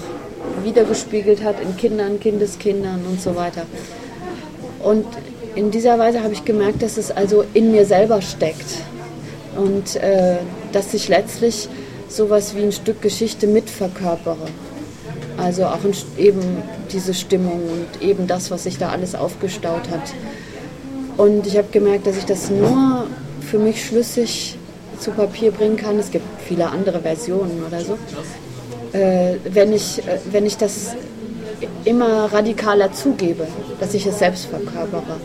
wiedergespiegelt 0.65 1.45
hat 1.45 1.61
in 1.61 1.77
Kindern, 1.77 2.19
Kindeskindern 2.19 3.05
und 3.09 3.21
so 3.21 3.37
weiter. 3.37 3.63
Und 4.83 5.07
in 5.55 5.71
dieser 5.71 5.99
Weise 5.99 6.23
habe 6.23 6.33
ich 6.33 6.45
gemerkt, 6.45 6.83
dass 6.83 6.97
es 6.97 7.11
also 7.11 7.45
in 7.55 7.71
mir 7.71 7.85
selber 7.85 8.23
steckt 8.23 8.79
und 9.57 9.97
äh, 9.97 10.37
dass 10.73 10.95
ich 10.95 11.09
letztlich 11.09 11.69
sowas 12.09 12.57
wie 12.57 12.63
ein 12.63 12.73
Stück 12.73 13.03
Geschichte 13.03 13.47
mitverkörpere. 13.47 14.49
Also 15.43 15.65
auch 15.65 15.79
eben 16.19 16.41
diese 16.93 17.15
Stimmung 17.15 17.63
und 17.63 18.03
eben 18.03 18.27
das, 18.27 18.51
was 18.51 18.65
sich 18.65 18.79
da 18.79 18.91
alles 18.91 19.15
aufgestaut 19.15 19.89
hat. 19.91 20.15
Und 21.17 21.47
ich 21.47 21.57
habe 21.57 21.69
gemerkt, 21.71 22.07
dass 22.07 22.17
ich 22.17 22.25
das 22.25 22.51
nur 22.51 23.07
für 23.41 23.59
mich 23.59 23.85
schlüssig 23.85 24.59
zu 24.99 25.11
Papier 25.11 25.51
bringen 25.51 25.77
kann. 25.77 25.99
Es 25.99 26.11
gibt 26.11 26.25
viele 26.47 26.69
andere 26.69 27.01
Versionen 27.01 27.65
oder 27.67 27.81
so. 27.81 27.99
äh, 28.93 29.37
wenn, 29.45 29.73
ich, 29.73 29.99
äh, 30.07 30.19
wenn 30.31 30.47
ich 30.47 30.57
das 30.57 30.95
immer 31.85 32.33
radikaler 32.33 32.93
zugebe, 32.93 33.47
dass 33.81 33.95
ich 33.95 34.07
es 34.07 34.19
selbst 34.19 34.47
verkörpere. 34.47 35.17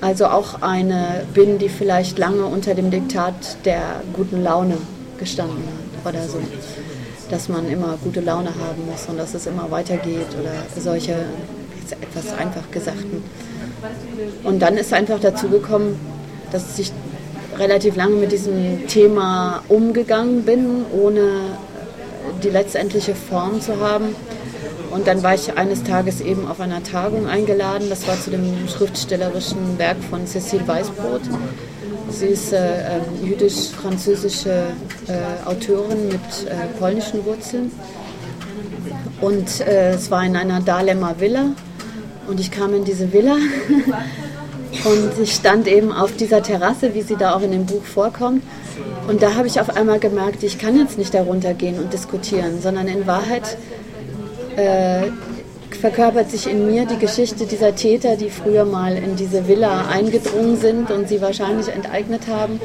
Also 0.00 0.26
auch 0.26 0.60
eine 0.60 1.24
bin, 1.32 1.58
die 1.58 1.68
vielleicht 1.68 2.18
lange 2.18 2.44
unter 2.44 2.74
dem 2.74 2.90
Diktat 2.90 3.64
der 3.64 4.02
guten 4.12 4.42
Laune 4.42 4.76
gestanden 5.18 5.62
hat 6.04 6.14
oder 6.14 6.24
so. 6.24 6.38
Dass 7.30 7.48
man 7.48 7.68
immer 7.68 7.98
gute 8.02 8.20
Laune 8.20 8.50
haben 8.50 8.86
muss 8.90 9.06
und 9.08 9.18
dass 9.18 9.34
es 9.34 9.46
immer 9.46 9.70
weitergeht 9.70 10.28
oder 10.40 10.52
solche 10.80 11.16
etwas 12.00 12.36
einfach 12.38 12.70
Gesagten. 12.70 13.22
Und 14.42 14.60
dann 14.60 14.76
ist 14.76 14.92
einfach 14.92 15.20
dazu 15.20 15.48
gekommen, 15.48 15.98
dass 16.52 16.78
ich 16.78 16.92
relativ 17.58 17.96
lange 17.96 18.16
mit 18.16 18.32
diesem 18.32 18.86
Thema 18.86 19.62
umgegangen 19.68 20.42
bin, 20.42 20.84
ohne 20.92 21.56
die 22.42 22.50
letztendliche 22.50 23.14
Form 23.14 23.60
zu 23.60 23.80
haben. 23.80 24.14
Und 24.90 25.06
dann 25.06 25.22
war 25.22 25.34
ich 25.34 25.56
eines 25.56 25.82
Tages 25.82 26.20
eben 26.20 26.46
auf 26.46 26.60
einer 26.60 26.82
Tagung 26.82 27.26
eingeladen. 27.26 27.88
Das 27.90 28.06
war 28.06 28.20
zu 28.20 28.30
dem 28.30 28.68
schriftstellerischen 28.68 29.78
Werk 29.78 29.96
von 30.08 30.24
Cécile 30.26 30.66
Weißbrot. 30.66 31.22
Sie 32.14 32.26
ist 32.26 32.52
äh, 32.52 33.00
jüdisch-französische 33.24 34.66
äh, 35.08 35.48
Autorin 35.48 36.06
mit 36.06 36.48
äh, 36.48 36.78
polnischen 36.78 37.24
Wurzeln. 37.24 37.72
Und 39.20 39.60
äh, 39.60 39.94
es 39.94 40.12
war 40.12 40.24
in 40.24 40.36
einer 40.36 40.60
Dahlemer 40.60 41.16
Villa. 41.18 41.46
Und 42.28 42.38
ich 42.38 42.52
kam 42.52 42.72
in 42.72 42.84
diese 42.84 43.12
Villa 43.12 43.34
und 44.84 45.22
ich 45.22 45.34
stand 45.34 45.66
eben 45.66 45.92
auf 45.92 46.14
dieser 46.14 46.40
Terrasse, 46.40 46.94
wie 46.94 47.02
sie 47.02 47.16
da 47.16 47.34
auch 47.34 47.42
in 47.42 47.50
dem 47.50 47.66
Buch 47.66 47.84
vorkommt. 47.84 48.44
Und 49.08 49.20
da 49.20 49.34
habe 49.34 49.48
ich 49.48 49.60
auf 49.60 49.76
einmal 49.76 49.98
gemerkt, 49.98 50.44
ich 50.44 50.58
kann 50.58 50.78
jetzt 50.78 50.96
nicht 50.96 51.12
darunter 51.14 51.52
gehen 51.52 51.80
und 51.80 51.92
diskutieren, 51.92 52.62
sondern 52.62 52.86
in 52.86 53.08
Wahrheit 53.08 53.58
äh, 54.56 55.08
verkörpert 55.84 56.30
sich 56.30 56.46
in 56.46 56.64
mir 56.64 56.86
die 56.86 56.96
Geschichte 56.96 57.44
dieser 57.44 57.74
Täter, 57.74 58.16
die 58.16 58.30
früher 58.30 58.64
mal 58.64 58.96
in 58.96 59.16
diese 59.16 59.46
Villa 59.48 59.86
eingedrungen 59.86 60.56
sind 60.56 60.90
und 60.90 61.10
sie 61.10 61.20
wahrscheinlich 61.20 61.68
enteignet 61.68 62.22
haben. 62.26 62.58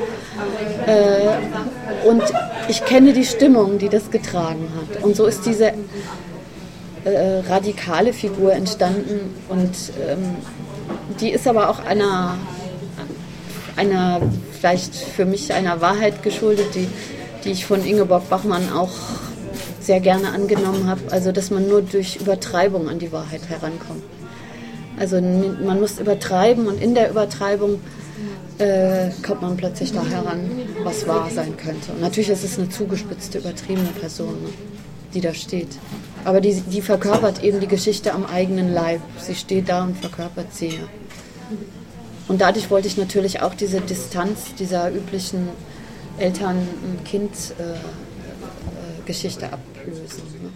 Äh, 0.86 2.08
und 2.08 2.24
ich 2.70 2.86
kenne 2.86 3.12
die 3.12 3.26
Stimmung, 3.26 3.78
die 3.78 3.90
das 3.90 4.10
getragen 4.10 4.70
hat. 4.74 5.04
Und 5.04 5.18
so 5.18 5.26
ist 5.26 5.46
diese 5.46 5.74
äh, 7.04 7.40
radikale 7.50 8.14
Figur 8.14 8.54
entstanden 8.54 9.36
und 9.50 9.76
ähm, 10.10 10.38
die 11.20 11.32
ist 11.32 11.46
aber 11.46 11.70
auch 11.70 11.84
einer, 11.86 12.38
einer, 13.76 14.22
vielleicht 14.58 14.96
für 14.96 15.26
mich 15.26 15.54
einer 15.54 15.82
Wahrheit 15.82 16.24
geschuldet, 16.24 16.74
die, 16.74 16.88
die 17.44 17.52
ich 17.52 17.66
von 17.66 17.86
Ingeborg 17.86 18.30
Bachmann 18.30 18.72
auch 18.74 18.92
sehr 19.80 20.00
gerne 20.00 20.30
angenommen 20.32 20.88
habe, 20.88 21.02
also 21.12 21.32
dass 21.32 21.52
man 21.52 21.68
nur 21.68 21.82
durch 21.82 22.18
Übertreibung 22.18 22.90
an 22.90 23.00
die 23.00 23.12
Wahrheit 23.12 23.48
herankommt. 23.50 24.04
Also 25.00 25.22
man 25.22 25.80
muss 25.80 26.00
übertreiben 26.00 26.68
und 26.68 26.82
in 26.82 26.94
der 26.94 27.10
Übertreibung 27.10 27.80
äh, 28.58 29.10
kommt 29.26 29.42
man 29.42 29.56
plötzlich 29.56 29.94
da 29.94 30.06
heran, 30.06 30.50
was 30.84 31.08
wahr 31.08 31.30
sein 31.34 31.56
könnte. 31.56 31.94
Und 31.94 32.02
natürlich 32.02 32.30
ist 32.30 32.44
es 32.44 32.60
eine 32.60 32.70
zugespitzte, 32.70 33.38
übertriebene 33.38 33.90
Person, 34.00 34.44
ne, 34.44 34.50
die 35.14 35.22
da 35.22 35.34
steht. 35.34 35.70
Aber 36.26 36.42
die, 36.42 36.60
die 36.60 36.82
verkörpert 36.82 37.42
eben 37.44 37.62
die 37.62 37.68
Geschichte 37.68 38.14
am 38.14 38.26
eigenen 38.26 38.74
Leib. 38.74 39.00
Sie 39.20 39.36
steht 39.36 39.70
da 39.70 39.86
und 39.86 39.98
verkörpert 39.98 40.54
sie. 40.54 40.78
Und 42.28 42.42
dadurch 42.42 42.70
wollte 42.70 42.88
ich 42.90 42.98
natürlich 42.98 43.42
auch 43.42 43.56
diese 43.56 43.80
Distanz 43.80 44.54
dieser 44.60 44.92
üblichen 44.92 45.48
Eltern-Kind-Geschichte 46.20 47.63
äh, 47.63 48.09
äh, 49.10 49.45
ablösen. 49.45 50.24
Ne? 50.43 50.52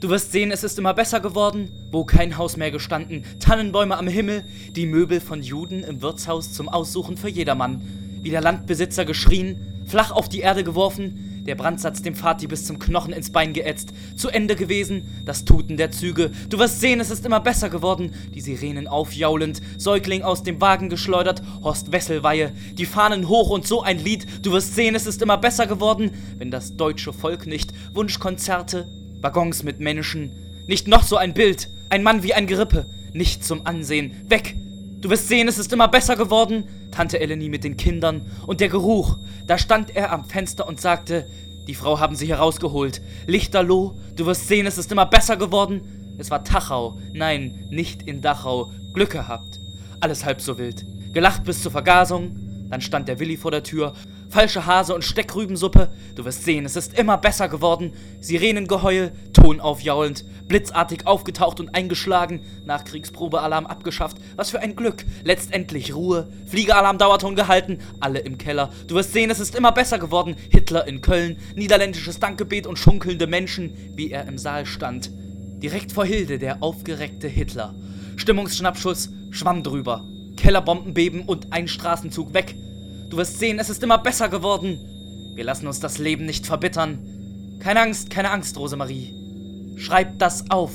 Du 0.00 0.08
wirst 0.08 0.32
sehen, 0.32 0.50
es 0.50 0.64
ist 0.64 0.78
immer 0.78 0.94
besser 0.94 1.20
geworden, 1.20 1.70
wo 1.92 2.04
kein 2.04 2.38
Haus 2.38 2.56
mehr 2.56 2.70
gestanden, 2.70 3.24
Tannenbäume 3.38 3.98
am 3.98 4.08
Himmel, 4.08 4.44
die 4.74 4.86
Möbel 4.86 5.20
von 5.20 5.42
Juden 5.42 5.84
im 5.84 6.00
Wirtshaus 6.00 6.54
zum 6.54 6.70
Aussuchen 6.70 7.18
für 7.18 7.28
jedermann, 7.28 7.82
wie 8.22 8.30
der 8.30 8.40
Landbesitzer 8.40 9.04
geschrien, 9.04 9.79
flach 9.90 10.12
auf 10.12 10.28
die 10.28 10.40
Erde 10.40 10.62
geworfen, 10.62 11.42
der 11.46 11.56
Brandsatz 11.56 12.00
dem 12.00 12.14
Vati 12.14 12.46
bis 12.46 12.64
zum 12.64 12.78
Knochen 12.78 13.12
ins 13.12 13.30
Bein 13.30 13.52
geätzt. 13.52 13.92
Zu 14.14 14.28
Ende 14.28 14.54
gewesen, 14.54 15.02
das 15.24 15.44
Tuten 15.44 15.76
der 15.76 15.90
Züge. 15.90 16.30
Du 16.48 16.58
wirst 16.58 16.80
sehen, 16.80 17.00
es 17.00 17.10
ist 17.10 17.26
immer 17.26 17.40
besser 17.40 17.70
geworden. 17.70 18.14
Die 18.32 18.40
Sirenen 18.40 18.86
aufjaulend, 18.86 19.60
Säugling 19.76 20.22
aus 20.22 20.44
dem 20.44 20.60
Wagen 20.60 20.90
geschleudert, 20.90 21.42
Horst 21.62 21.90
Wesselweihe, 21.90 22.52
die 22.78 22.86
Fahnen 22.86 23.28
hoch 23.28 23.50
und 23.50 23.66
so 23.66 23.82
ein 23.82 23.98
Lied. 23.98 24.26
Du 24.42 24.52
wirst 24.52 24.76
sehen, 24.76 24.94
es 24.94 25.06
ist 25.06 25.22
immer 25.22 25.38
besser 25.38 25.66
geworden, 25.66 26.12
wenn 26.38 26.52
das 26.52 26.76
deutsche 26.76 27.12
Volk 27.12 27.46
nicht 27.46 27.72
Wunschkonzerte, 27.92 28.86
Waggons 29.20 29.64
mit 29.64 29.80
Menschen, 29.80 30.30
nicht 30.68 30.86
noch 30.86 31.02
so 31.02 31.16
ein 31.16 31.34
Bild, 31.34 31.68
ein 31.88 32.04
Mann 32.04 32.22
wie 32.22 32.32
ein 32.32 32.46
Gerippe, 32.46 32.86
nicht 33.12 33.44
zum 33.44 33.66
Ansehen, 33.66 34.12
weg, 34.28 34.54
Du 35.00 35.08
wirst 35.08 35.28
sehen, 35.28 35.48
es 35.48 35.58
ist 35.58 35.72
immer 35.72 35.88
besser 35.88 36.14
geworden, 36.14 36.64
Tante 36.90 37.20
Eleni 37.20 37.48
mit 37.48 37.64
den 37.64 37.76
Kindern. 37.76 38.22
Und 38.46 38.60
der 38.60 38.68
Geruch, 38.68 39.18
da 39.46 39.58
stand 39.58 39.94
er 39.96 40.12
am 40.12 40.24
Fenster 40.24 40.66
und 40.66 40.80
sagte, 40.80 41.26
die 41.66 41.74
Frau 41.74 42.00
haben 42.00 42.16
sie 42.16 42.26
herausgeholt. 42.26 43.00
Lichterloh, 43.26 43.94
du 44.16 44.26
wirst 44.26 44.48
sehen, 44.48 44.66
es 44.66 44.78
ist 44.78 44.90
immer 44.90 45.06
besser 45.06 45.36
geworden. 45.36 46.14
Es 46.18 46.30
war 46.30 46.44
Tachau, 46.44 46.98
nein, 47.12 47.66
nicht 47.70 48.02
in 48.02 48.20
Dachau. 48.20 48.72
Glück 48.92 49.10
gehabt. 49.10 49.60
Alles 50.00 50.24
halb 50.24 50.40
so 50.40 50.58
wild. 50.58 50.84
Gelacht 51.12 51.44
bis 51.44 51.62
zur 51.62 51.70
Vergasung. 51.70 52.36
Dann 52.70 52.80
stand 52.80 53.08
der 53.08 53.18
Willi 53.20 53.36
vor 53.36 53.50
der 53.50 53.62
Tür 53.62 53.94
falsche 54.30 54.64
Hase 54.64 54.94
und 54.94 55.04
Steckrübensuppe. 55.04 55.88
Du 56.14 56.24
wirst 56.24 56.44
sehen, 56.44 56.64
es 56.64 56.76
ist 56.76 56.98
immer 56.98 57.18
besser 57.18 57.48
geworden. 57.48 57.92
Sirenengeheul, 58.20 59.12
Ton 59.32 59.60
aufjaulend, 59.60 60.24
blitzartig 60.48 61.06
aufgetaucht 61.06 61.60
und 61.60 61.74
eingeschlagen, 61.74 62.40
Nachkriegsprobealarm 62.64 63.66
abgeschafft. 63.66 64.16
Was 64.36 64.50
für 64.50 64.60
ein 64.60 64.76
Glück. 64.76 65.04
Letztendlich 65.24 65.94
Ruhe, 65.94 66.28
Fliegealarm 66.46 66.98
Dauerton 66.98 67.36
gehalten, 67.36 67.78
alle 67.98 68.20
im 68.20 68.38
Keller. 68.38 68.70
Du 68.86 68.94
wirst 68.94 69.12
sehen, 69.12 69.30
es 69.30 69.40
ist 69.40 69.54
immer 69.54 69.72
besser 69.72 69.98
geworden. 69.98 70.36
Hitler 70.50 70.86
in 70.86 71.00
Köln, 71.00 71.36
niederländisches 71.56 72.20
Dankgebet 72.20 72.66
und 72.66 72.78
schunkelnde 72.78 73.26
Menschen, 73.26 73.74
wie 73.96 74.10
er 74.10 74.26
im 74.26 74.38
Saal 74.38 74.64
stand. 74.64 75.10
Direkt 75.62 75.92
vor 75.92 76.04
Hilde 76.04 76.38
der 76.38 76.62
aufgereckte 76.62 77.28
Hitler. 77.28 77.74
Stimmungsschnappschuss, 78.16 79.10
Schwamm 79.30 79.62
drüber. 79.62 80.04
Kellerbombenbeben 80.36 81.22
und 81.22 81.52
ein 81.52 81.68
Straßenzug 81.68 82.32
weg. 82.32 82.54
Du 83.10 83.16
wirst 83.16 83.40
sehen, 83.40 83.58
es 83.58 83.68
ist 83.68 83.82
immer 83.82 83.98
besser 83.98 84.28
geworden. 84.28 84.78
Wir 85.34 85.42
lassen 85.42 85.66
uns 85.66 85.80
das 85.80 85.98
Leben 85.98 86.26
nicht 86.26 86.46
verbittern. 86.46 87.58
Keine 87.58 87.80
Angst, 87.80 88.08
keine 88.08 88.30
Angst, 88.30 88.56
Rosemarie. 88.56 89.12
Schreib 89.76 90.20
das 90.20 90.48
auf. 90.48 90.70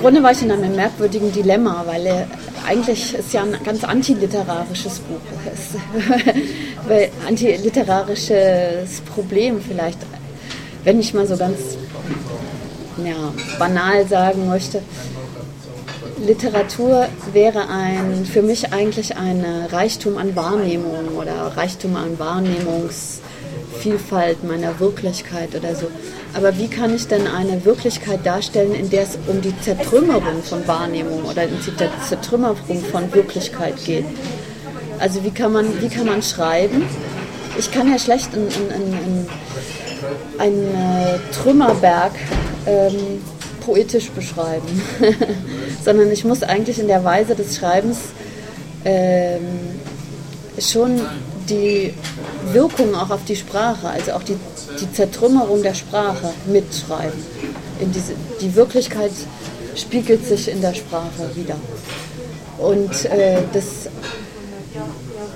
Grunde 0.00 0.22
war 0.22 0.32
ich 0.32 0.42
in 0.42 0.50
einem 0.50 0.74
merkwürdigen 0.74 1.30
Dilemma, 1.30 1.84
weil 1.86 2.06
er, 2.06 2.26
eigentlich 2.66 3.14
ist 3.14 3.34
ja 3.34 3.42
ein 3.42 3.54
ganz 3.62 3.84
antiliterarisches 3.84 5.00
Buch. 5.00 5.20
weil 6.88 7.10
antiliterarisches 7.28 9.02
Problem 9.14 9.60
vielleicht, 9.60 9.98
wenn 10.84 10.98
ich 11.00 11.12
mal 11.12 11.26
so 11.26 11.36
ganz 11.36 11.76
ja, 13.04 13.34
banal 13.58 14.06
sagen 14.06 14.48
möchte. 14.48 14.80
Literatur 16.24 17.08
wäre 17.32 17.68
ein, 17.68 18.24
für 18.24 18.40
mich 18.42 18.72
eigentlich 18.72 19.16
ein 19.16 19.44
Reichtum 19.70 20.16
an 20.16 20.34
Wahrnehmung 20.36 21.16
oder 21.18 21.56
Reichtum 21.56 21.96
an 21.96 22.16
Wahrnehmungsvielfalt 22.18 24.44
meiner 24.44 24.80
Wirklichkeit 24.80 25.54
oder 25.54 25.74
so. 25.74 25.88
Aber 26.34 26.56
wie 26.58 26.68
kann 26.68 26.94
ich 26.94 27.06
denn 27.08 27.26
eine 27.26 27.64
Wirklichkeit 27.64 28.24
darstellen, 28.24 28.74
in 28.74 28.88
der 28.90 29.02
es 29.02 29.18
um 29.26 29.40
die 29.40 29.58
Zertrümmerung 29.60 30.42
von 30.42 30.66
Wahrnehmung 30.66 31.24
oder 31.24 31.46
die 31.46 31.76
Zertrümmerung 32.08 32.84
von 32.90 33.12
Wirklichkeit 33.12 33.74
geht? 33.84 34.04
Also 34.98 35.24
wie 35.24 35.30
kann 35.30 35.52
man, 35.52 35.80
wie 35.80 35.88
kann 35.88 36.06
man 36.06 36.22
schreiben? 36.22 36.84
Ich 37.58 37.70
kann 37.70 37.90
ja 37.90 37.98
schlecht 37.98 38.30
einen, 38.34 38.48
einen, 38.48 39.26
einen 40.38 41.20
Trümmerberg 41.32 42.12
äh, 42.66 42.86
ähm, 42.86 43.22
poetisch 43.60 44.10
beschreiben, 44.10 44.82
sondern 45.84 46.10
ich 46.10 46.24
muss 46.24 46.42
eigentlich 46.42 46.78
in 46.78 46.86
der 46.86 47.04
Weise 47.04 47.34
des 47.34 47.56
Schreibens 47.56 47.98
ähm, 48.84 49.40
schon 50.58 51.00
die 51.48 51.94
Wirkung 52.52 52.94
auch 52.94 53.10
auf 53.10 53.24
die 53.24 53.36
Sprache, 53.36 53.88
also 53.88 54.12
auch 54.12 54.22
die, 54.22 54.36
die 54.80 54.92
Zertrümmerung 54.92 55.62
der 55.62 55.74
Sprache 55.74 56.32
mitschreiben. 56.46 57.18
In 57.80 57.92
diese, 57.92 58.12
die 58.40 58.54
Wirklichkeit 58.54 59.12
spiegelt 59.74 60.26
sich 60.26 60.48
in 60.48 60.60
der 60.60 60.74
Sprache 60.74 61.30
wieder. 61.34 61.56
Und 62.58 63.06
äh, 63.06 63.38
das 63.52 63.88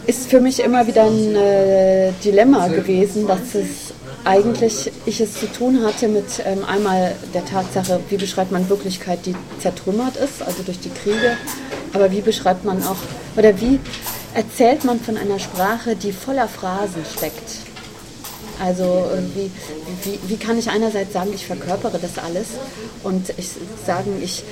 ist 0.06 0.28
für 0.28 0.40
mich 0.40 0.60
immer 0.62 0.86
wieder 0.86 1.04
ein 1.04 1.34
äh, 1.34 2.12
Dilemma 2.22 2.68
gewesen, 2.68 3.26
dass 3.26 3.54
es 3.54 3.94
eigentlich 4.24 4.90
ich 5.04 5.20
es 5.20 5.38
zu 5.38 5.46
tun 5.46 5.84
hatte 5.84 6.08
mit 6.08 6.24
ähm, 6.44 6.64
einmal 6.64 7.14
der 7.34 7.44
Tatsache, 7.44 8.00
wie 8.08 8.16
beschreibt 8.16 8.52
man 8.52 8.68
Wirklichkeit, 8.68 9.20
die 9.26 9.34
zertrümmert 9.60 10.16
ist, 10.16 10.42
also 10.42 10.62
durch 10.62 10.80
die 10.80 10.90
Kriege, 10.90 11.36
aber 11.92 12.10
wie 12.10 12.22
beschreibt 12.22 12.64
man 12.64 12.82
auch, 12.82 12.96
oder 13.36 13.60
wie 13.60 13.78
erzählt 14.34 14.84
man 14.84 14.98
von 15.00 15.16
einer 15.16 15.38
Sprache, 15.38 15.94
die 15.94 16.12
voller 16.12 16.48
Phrasen 16.48 17.02
steckt. 17.16 17.63
Also 18.60 19.10
wie, 19.34 19.50
wie, 20.04 20.18
wie 20.28 20.36
kann 20.36 20.58
ich 20.58 20.70
einerseits 20.70 21.12
sagen, 21.12 21.32
ich 21.34 21.46
verkörpere 21.46 21.98
das 21.98 22.18
alles 22.18 22.46
und 23.02 23.30
ich 23.36 23.50
sagen, 23.84 24.20
ich, 24.22 24.44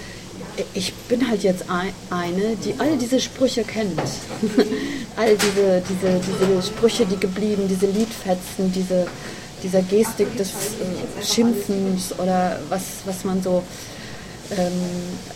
ich 0.75 0.93
bin 1.09 1.29
halt 1.29 1.43
jetzt 1.43 1.65
eine, 1.69 2.57
die 2.65 2.75
all 2.79 2.97
diese 2.99 3.21
Sprüche 3.21 3.65
kennt. 3.65 3.99
all 5.17 5.37
diese, 5.37 5.83
diese, 5.89 6.21
diese 6.21 6.63
Sprüche, 6.63 7.07
die 7.07 7.19
geblieben, 7.19 7.69
diese 7.69 7.87
Liedfetzen, 7.87 8.73
diese, 8.73 9.07
dieser 9.63 9.83
Gestik 9.83 10.37
des 10.37 10.49
äh, 10.49 11.25
Schimpfens 11.25 12.13
oder 12.19 12.59
was, 12.69 12.83
was 13.05 13.25
man 13.25 13.43
so 13.43 13.63
ähm, 14.51 14.73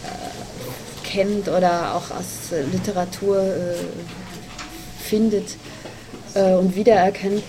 äh, 0.04 1.06
kennt 1.06 1.48
oder 1.48 1.94
auch 1.94 2.10
aus 2.10 2.50
Literatur 2.72 3.38
äh, 3.38 3.74
findet 5.08 5.56
äh, 6.36 6.54
und 6.54 6.76
wiedererkennt. 6.76 7.42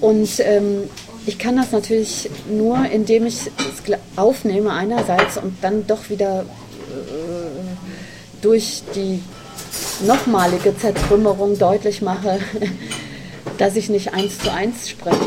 Und 0.00 0.40
ähm, 0.40 0.84
ich 1.26 1.38
kann 1.38 1.56
das 1.56 1.72
natürlich 1.72 2.30
nur, 2.50 2.84
indem 2.90 3.26
ich 3.26 3.34
es 3.34 3.50
aufnehme 4.16 4.72
einerseits 4.72 5.36
und 5.36 5.56
dann 5.62 5.86
doch 5.86 6.08
wieder 6.08 6.40
äh, 6.40 8.42
durch 8.42 8.82
die 8.94 9.22
nochmalige 10.06 10.76
Zertrümmerung 10.76 11.58
deutlich 11.58 12.02
mache, 12.02 12.38
dass 13.58 13.76
ich 13.76 13.88
nicht 13.88 14.14
eins 14.14 14.38
zu 14.38 14.52
eins 14.52 14.88
spreche. 14.88 15.18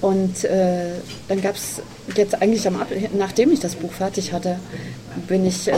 Und 0.00 0.44
äh, 0.44 0.90
dann 1.28 1.40
gab 1.40 1.54
es 1.54 1.80
jetzt 2.16 2.40
eigentlich, 2.42 2.66
am, 2.66 2.80
nachdem 3.16 3.52
ich 3.52 3.60
das 3.60 3.76
Buch 3.76 3.92
fertig 3.92 4.32
hatte, 4.32 4.58
bin 5.28 5.46
ich, 5.46 5.68
ähm, 5.68 5.76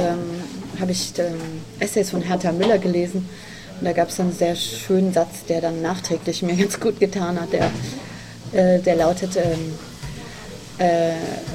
habe 0.81 0.93
ich 0.93 1.13
ähm, 1.19 1.35
Essays 1.81 2.11
von 2.11 2.23
Hertha 2.23 2.53
Müller 2.53 2.79
gelesen. 2.79 3.29
Und 3.81 3.87
da 3.87 3.93
gab 3.93 4.09
es 4.09 4.21
einen 4.21 4.33
sehr 4.33 4.57
schönen 4.57 5.13
Satz, 5.13 5.45
der 5.49 5.61
dann 5.61 5.83
nachträglich 5.83 6.43
mir 6.43 6.57
ganz 6.59 6.79
gut 6.81 7.01
getan 7.01 7.41
hat. 7.41 7.53
Der, 7.53 7.71
äh, 8.53 8.81
der 8.81 8.97
lautet, 8.97 9.37
ähm, 9.37 9.75
äh, 10.79 11.13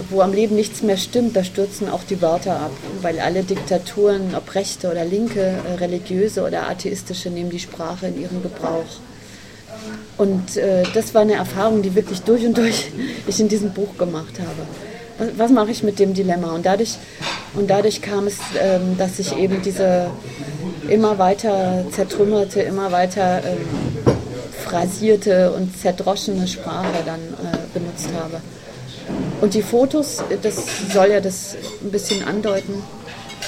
wo 0.10 0.22
am 0.22 0.34
Leben 0.34 0.56
nichts 0.56 0.82
mehr 0.82 0.98
stimmt, 0.98 1.36
da 1.36 1.44
stürzen 1.44 1.90
auch 1.90 2.04
die 2.04 2.22
Wörter 2.22 2.60
ab, 2.60 2.72
weil 3.02 3.20
alle 3.20 3.44
Diktaturen, 3.44 4.34
ob 4.36 4.56
rechte 4.56 4.90
oder 4.90 5.04
linke, 5.04 5.42
äh, 5.42 5.76
religiöse 5.76 6.46
oder 6.46 6.70
atheistische, 6.70 7.30
nehmen 7.30 7.50
die 7.50 7.60
Sprache 7.60 8.08
in 8.08 8.22
ihren 8.22 8.42
Gebrauch. 8.42 9.00
Und 10.18 10.58
äh, 10.58 10.84
das 10.94 11.14
war 11.14 11.22
eine 11.22 11.34
Erfahrung, 11.34 11.82
die 11.82 11.96
wirklich 11.96 12.22
durch 12.22 12.46
und 12.46 12.58
durch 12.58 12.92
ich 13.28 13.40
in 13.40 13.48
diesem 13.48 13.72
Buch 13.74 13.98
gemacht 13.98 14.40
habe. 14.40 14.68
Was, 15.18 15.38
was 15.38 15.52
mache 15.52 15.72
ich 15.72 15.84
mit 15.84 16.00
dem 16.00 16.14
Dilemma? 16.14 16.54
Und 16.54 16.66
dadurch, 16.66 16.96
und 17.56 17.70
dadurch 17.70 18.02
kam 18.02 18.28
es, 18.28 18.38
ähm, 18.62 18.98
dass 18.98 19.20
ich 19.20 19.38
eben 19.38 19.62
diese 19.62 20.10
immer 20.90 21.18
weiter 21.18 21.86
zertrümmerte, 21.92 22.62
immer 22.62 22.92
weiter 22.92 23.42
ähm, 23.46 23.66
phrasierte 24.64 25.52
und 25.52 25.78
zerdroschene 25.80 26.48
Sprache 26.48 27.04
dann 27.06 27.20
äh, 27.20 27.58
benutzt 27.74 28.10
habe. 28.20 28.42
Und 29.42 29.54
die 29.54 29.62
Fotos, 29.62 30.24
das 30.42 30.56
soll 30.94 31.12
ja 31.12 31.22
das 31.22 31.56
ein 31.82 31.92
bisschen 31.92 32.24
andeuten, 32.24 32.84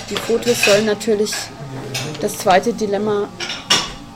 die 0.10 0.16
Fotos 0.16 0.66
sollen 0.66 0.86
natürlich 0.86 1.32
das 2.22 2.38
zweite 2.38 2.74
Dilemma, 2.74 3.28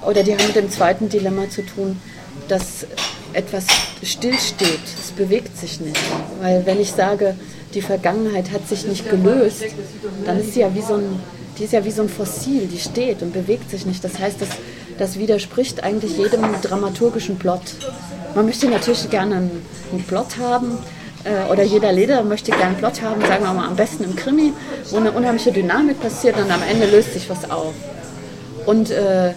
oder 0.06 0.24
die 0.24 0.34
haben 0.34 0.46
mit 0.48 0.56
dem 0.56 0.70
zweiten 0.70 1.10
Dilemma 1.10 1.50
zu 1.50 1.66
tun, 1.66 2.00
dass 2.48 2.86
etwas 3.34 3.66
stillsteht, 4.04 4.80
es 5.00 5.12
bewegt 5.12 5.58
sich 5.58 5.82
nicht. 5.82 6.00
Weil 6.42 6.66
wenn 6.66 6.80
ich 6.80 6.92
sage, 6.92 7.36
die 7.74 7.82
Vergangenheit 7.82 8.52
hat 8.52 8.68
sich 8.68 8.86
nicht 8.86 9.10
gelöst, 9.10 9.66
dann 10.26 10.40
ist 10.40 10.54
sie 10.54 10.62
ja 10.62 10.74
wie 10.74 10.82
so 10.82 10.96
ein, 10.96 11.20
die 11.58 11.64
ist 11.64 11.74
ja 11.74 11.84
wie 11.86 11.92
so 11.92 12.02
ein 12.02 12.10
Fossil, 12.10 12.68
die 12.68 12.80
steht 12.80 13.22
und 13.22 13.34
bewegt 13.34 13.70
sich 13.70 13.86
nicht. 13.86 14.04
Das 14.04 14.20
heißt, 14.20 14.42
das, 14.42 14.50
das 14.98 15.18
widerspricht 15.18 15.84
eigentlich 15.84 16.18
jedem 16.18 16.44
dramaturgischen 16.62 17.38
Plot. 17.38 17.62
Man 18.36 18.46
möchte 18.46 18.68
natürlich 18.68 19.10
gerne 19.10 19.36
einen, 19.36 19.66
einen 19.92 20.04
Plot 20.04 20.38
haben, 20.40 20.78
äh, 21.24 21.52
oder 21.52 21.64
jeder 21.64 21.92
Leder 21.92 22.24
möchte 22.24 22.52
gerne 22.52 22.66
einen 22.66 22.78
Plot 22.78 23.02
haben, 23.02 23.22
sagen 23.22 23.44
wir 23.44 23.54
mal 23.54 23.68
am 23.68 23.76
besten 23.76 24.04
im 24.04 24.16
Krimi, 24.16 24.54
wo 24.92 24.98
eine 24.98 25.12
unheimliche 25.12 25.52
Dynamik 25.52 26.00
passiert 26.00 26.38
und 26.38 26.52
am 26.52 26.62
Ende 26.70 26.86
löst 26.88 27.14
sich 27.14 27.30
was 27.30 27.50
auf. 27.50 27.74
Und 28.66 28.92
äh, 28.92 29.34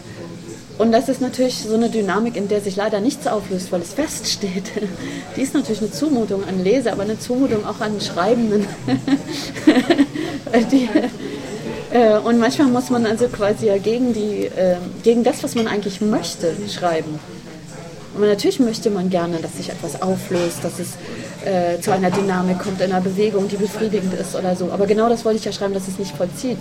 und 0.78 0.92
das 0.92 1.08
ist 1.08 1.20
natürlich 1.20 1.64
so 1.64 1.74
eine 1.74 1.90
Dynamik, 1.90 2.36
in 2.36 2.46
der 2.46 2.60
sich 2.60 2.76
leider 2.76 3.00
nichts 3.00 3.26
auflöst, 3.26 3.72
weil 3.72 3.80
es 3.80 3.94
feststeht. 3.94 4.70
Die 5.36 5.42
ist 5.42 5.52
natürlich 5.52 5.80
eine 5.80 5.90
Zumutung 5.90 6.44
an 6.46 6.62
Leser, 6.62 6.92
aber 6.92 7.02
eine 7.02 7.18
Zumutung 7.18 7.66
auch 7.66 7.80
an 7.80 8.00
Schreibenden. 8.00 8.64
die, 10.70 10.88
äh, 11.90 12.18
und 12.18 12.38
manchmal 12.38 12.68
muss 12.68 12.90
man 12.90 13.06
also 13.06 13.28
quasi 13.28 13.66
ja 13.66 13.78
gegen, 13.78 14.12
die, 14.12 14.46
äh, 14.46 14.76
gegen 15.02 15.24
das, 15.24 15.42
was 15.42 15.54
man 15.54 15.66
eigentlich 15.66 16.00
möchte, 16.00 16.54
schreiben. 16.68 17.18
Und 18.14 18.22
natürlich 18.22 18.60
möchte 18.60 18.90
man 18.90 19.10
gerne, 19.10 19.38
dass 19.38 19.56
sich 19.56 19.70
etwas 19.70 20.00
auflöst, 20.02 20.64
dass 20.64 20.78
es 20.78 20.94
äh, 21.44 21.80
zu 21.80 21.92
einer 21.92 22.10
Dynamik 22.10 22.58
kommt, 22.58 22.82
einer 22.82 23.00
Bewegung, 23.00 23.48
die 23.48 23.56
befriedigend 23.56 24.12
ist 24.14 24.34
oder 24.34 24.56
so. 24.56 24.72
Aber 24.72 24.86
genau 24.86 25.08
das 25.08 25.24
wollte 25.24 25.38
ich 25.38 25.44
ja 25.44 25.52
schreiben, 25.52 25.74
dass 25.74 25.86
es 25.88 25.98
nicht 25.98 26.16
vollzieht. 26.16 26.58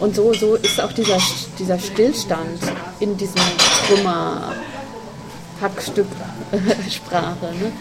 Und 0.00 0.16
so, 0.16 0.32
so 0.32 0.54
ist 0.56 0.80
auch 0.80 0.92
dieser, 0.92 1.18
dieser 1.58 1.78
Stillstand 1.78 2.60
in 3.00 3.16
diesem 3.16 3.40
Trümmer-Hackstück 3.86 6.06
Sprache. 6.90 7.52
Ne? 7.60 7.72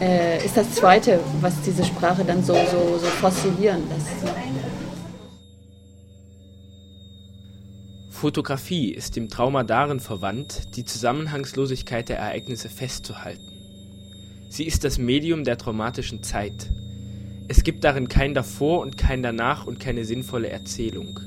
Äh, 0.00 0.44
ist 0.44 0.56
das 0.56 0.72
Zweite, 0.72 1.20
was 1.40 1.54
diese 1.64 1.84
Sprache 1.84 2.24
dann 2.24 2.42
so, 2.44 2.54
so, 2.54 2.98
so 2.98 3.06
fossilieren 3.20 3.84
lässt. 3.88 4.24
Ne? 4.24 4.32
Fotografie 8.22 8.92
ist 8.92 9.16
dem 9.16 9.28
Trauma 9.28 9.64
darin 9.64 9.98
verwandt, 9.98 10.76
die 10.76 10.84
Zusammenhangslosigkeit 10.84 12.08
der 12.08 12.18
Ereignisse 12.18 12.68
festzuhalten. 12.68 13.50
Sie 14.48 14.64
ist 14.64 14.84
das 14.84 14.96
Medium 14.96 15.42
der 15.42 15.58
traumatischen 15.58 16.22
Zeit. 16.22 16.70
Es 17.48 17.64
gibt 17.64 17.82
darin 17.82 18.06
kein 18.06 18.32
Davor 18.32 18.78
und 18.78 18.96
kein 18.96 19.24
Danach 19.24 19.66
und 19.66 19.80
keine 19.80 20.04
sinnvolle 20.04 20.50
Erzählung. 20.50 21.18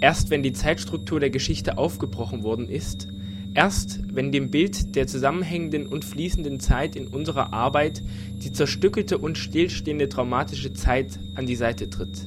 Erst 0.00 0.30
wenn 0.30 0.42
die 0.42 0.52
Zeitstruktur 0.52 1.20
der 1.20 1.30
Geschichte 1.30 1.78
aufgebrochen 1.78 2.42
worden 2.42 2.68
ist, 2.68 3.06
erst 3.54 4.00
wenn 4.12 4.32
dem 4.32 4.50
Bild 4.50 4.96
der 4.96 5.06
zusammenhängenden 5.06 5.86
und 5.86 6.04
fließenden 6.04 6.58
Zeit 6.58 6.96
in 6.96 7.06
unserer 7.06 7.52
Arbeit 7.52 8.02
die 8.42 8.52
zerstückelte 8.52 9.18
und 9.18 9.38
stillstehende 9.38 10.08
traumatische 10.08 10.74
Zeit 10.74 11.20
an 11.36 11.46
die 11.46 11.54
Seite 11.54 11.88
tritt, 11.88 12.26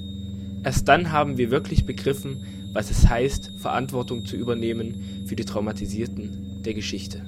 erst 0.63 0.87
dann 0.87 1.11
haben 1.11 1.37
wir 1.37 1.51
wirklich 1.51 1.85
begriffen, 1.85 2.58
was 2.73 2.91
es 2.91 3.07
heißt, 3.07 3.51
Verantwortung 3.57 4.25
zu 4.25 4.35
übernehmen 4.35 5.23
für 5.25 5.35
die 5.35 5.45
Traumatisierten 5.45 6.61
der 6.63 6.73
Geschichte. 6.73 7.23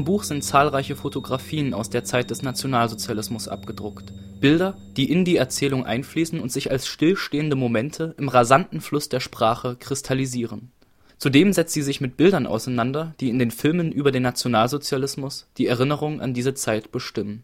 Ihrem 0.00 0.06
Buch 0.06 0.24
sind 0.24 0.42
zahlreiche 0.42 0.96
Fotografien 0.96 1.74
aus 1.74 1.90
der 1.90 2.04
Zeit 2.04 2.30
des 2.30 2.40
Nationalsozialismus 2.40 3.48
abgedruckt. 3.48 4.14
Bilder, 4.40 4.78
die 4.96 5.12
in 5.12 5.26
die 5.26 5.36
Erzählung 5.36 5.84
einfließen 5.84 6.40
und 6.40 6.50
sich 6.50 6.70
als 6.70 6.86
stillstehende 6.86 7.54
Momente 7.54 8.14
im 8.16 8.30
rasanten 8.30 8.80
Fluss 8.80 9.10
der 9.10 9.20
Sprache 9.20 9.76
kristallisieren. 9.78 10.72
Zudem 11.18 11.52
setzt 11.52 11.74
sie 11.74 11.82
sich 11.82 12.00
mit 12.00 12.16
Bildern 12.16 12.46
auseinander, 12.46 13.14
die 13.20 13.28
in 13.28 13.38
den 13.38 13.50
Filmen 13.50 13.92
über 13.92 14.10
den 14.10 14.22
Nationalsozialismus 14.22 15.48
die 15.58 15.66
Erinnerung 15.66 16.22
an 16.22 16.32
diese 16.32 16.54
Zeit 16.54 16.92
bestimmen. 16.92 17.42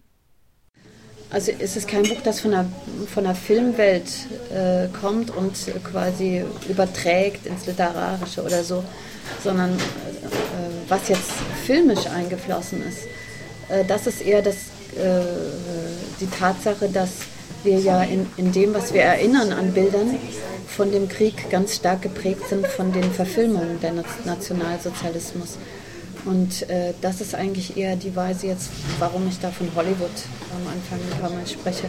Also 1.28 1.52
es 1.58 1.76
ist 1.76 1.88
kein 1.88 2.04
Buch, 2.04 2.22
das 2.24 2.40
von 2.40 2.52
der, 2.52 2.64
von 3.12 3.24
der 3.24 3.34
Filmwelt 3.34 4.10
äh, 4.50 4.88
kommt 4.98 5.30
und 5.30 5.52
quasi 5.84 6.42
überträgt 6.70 7.44
ins 7.44 7.66
Literarische 7.66 8.42
oder 8.42 8.64
so, 8.64 8.82
sondern 9.44 9.74
äh, 9.74 9.80
was 10.88 11.08
jetzt 11.08 11.32
filmisch 11.66 12.06
eingeflossen 12.06 12.82
ist, 12.86 13.06
äh, 13.68 13.84
das 13.84 14.06
ist 14.06 14.22
eher 14.22 14.42
das, 14.42 14.56
äh, 14.96 15.20
die 16.20 16.28
Tatsache, 16.28 16.88
dass 16.88 17.10
wir 17.64 17.78
ja 17.78 18.02
in, 18.02 18.26
in 18.36 18.52
dem, 18.52 18.74
was 18.74 18.92
wir 18.92 19.02
erinnern 19.02 19.52
an 19.52 19.72
Bildern, 19.72 20.16
von 20.68 20.92
dem 20.92 21.08
Krieg 21.08 21.48
ganz 21.50 21.76
stark 21.76 22.02
geprägt 22.02 22.48
sind 22.48 22.66
von 22.66 22.92
den 22.92 23.10
Verfilmungen 23.10 23.80
der 23.80 23.94
Nationalsozialismus. 24.24 25.56
Und 26.24 26.68
äh, 26.68 26.92
das 27.00 27.20
ist 27.20 27.34
eigentlich 27.34 27.76
eher 27.76 27.96
die 27.96 28.14
Weise 28.14 28.48
jetzt, 28.48 28.70
warum 28.98 29.26
ich 29.28 29.38
da 29.38 29.50
von 29.50 29.68
Hollywood 29.74 30.10
am 30.54 30.66
Anfang 30.66 30.98
ein 31.00 31.20
paar 31.20 31.30
Mal 31.30 31.46
spreche, 31.46 31.86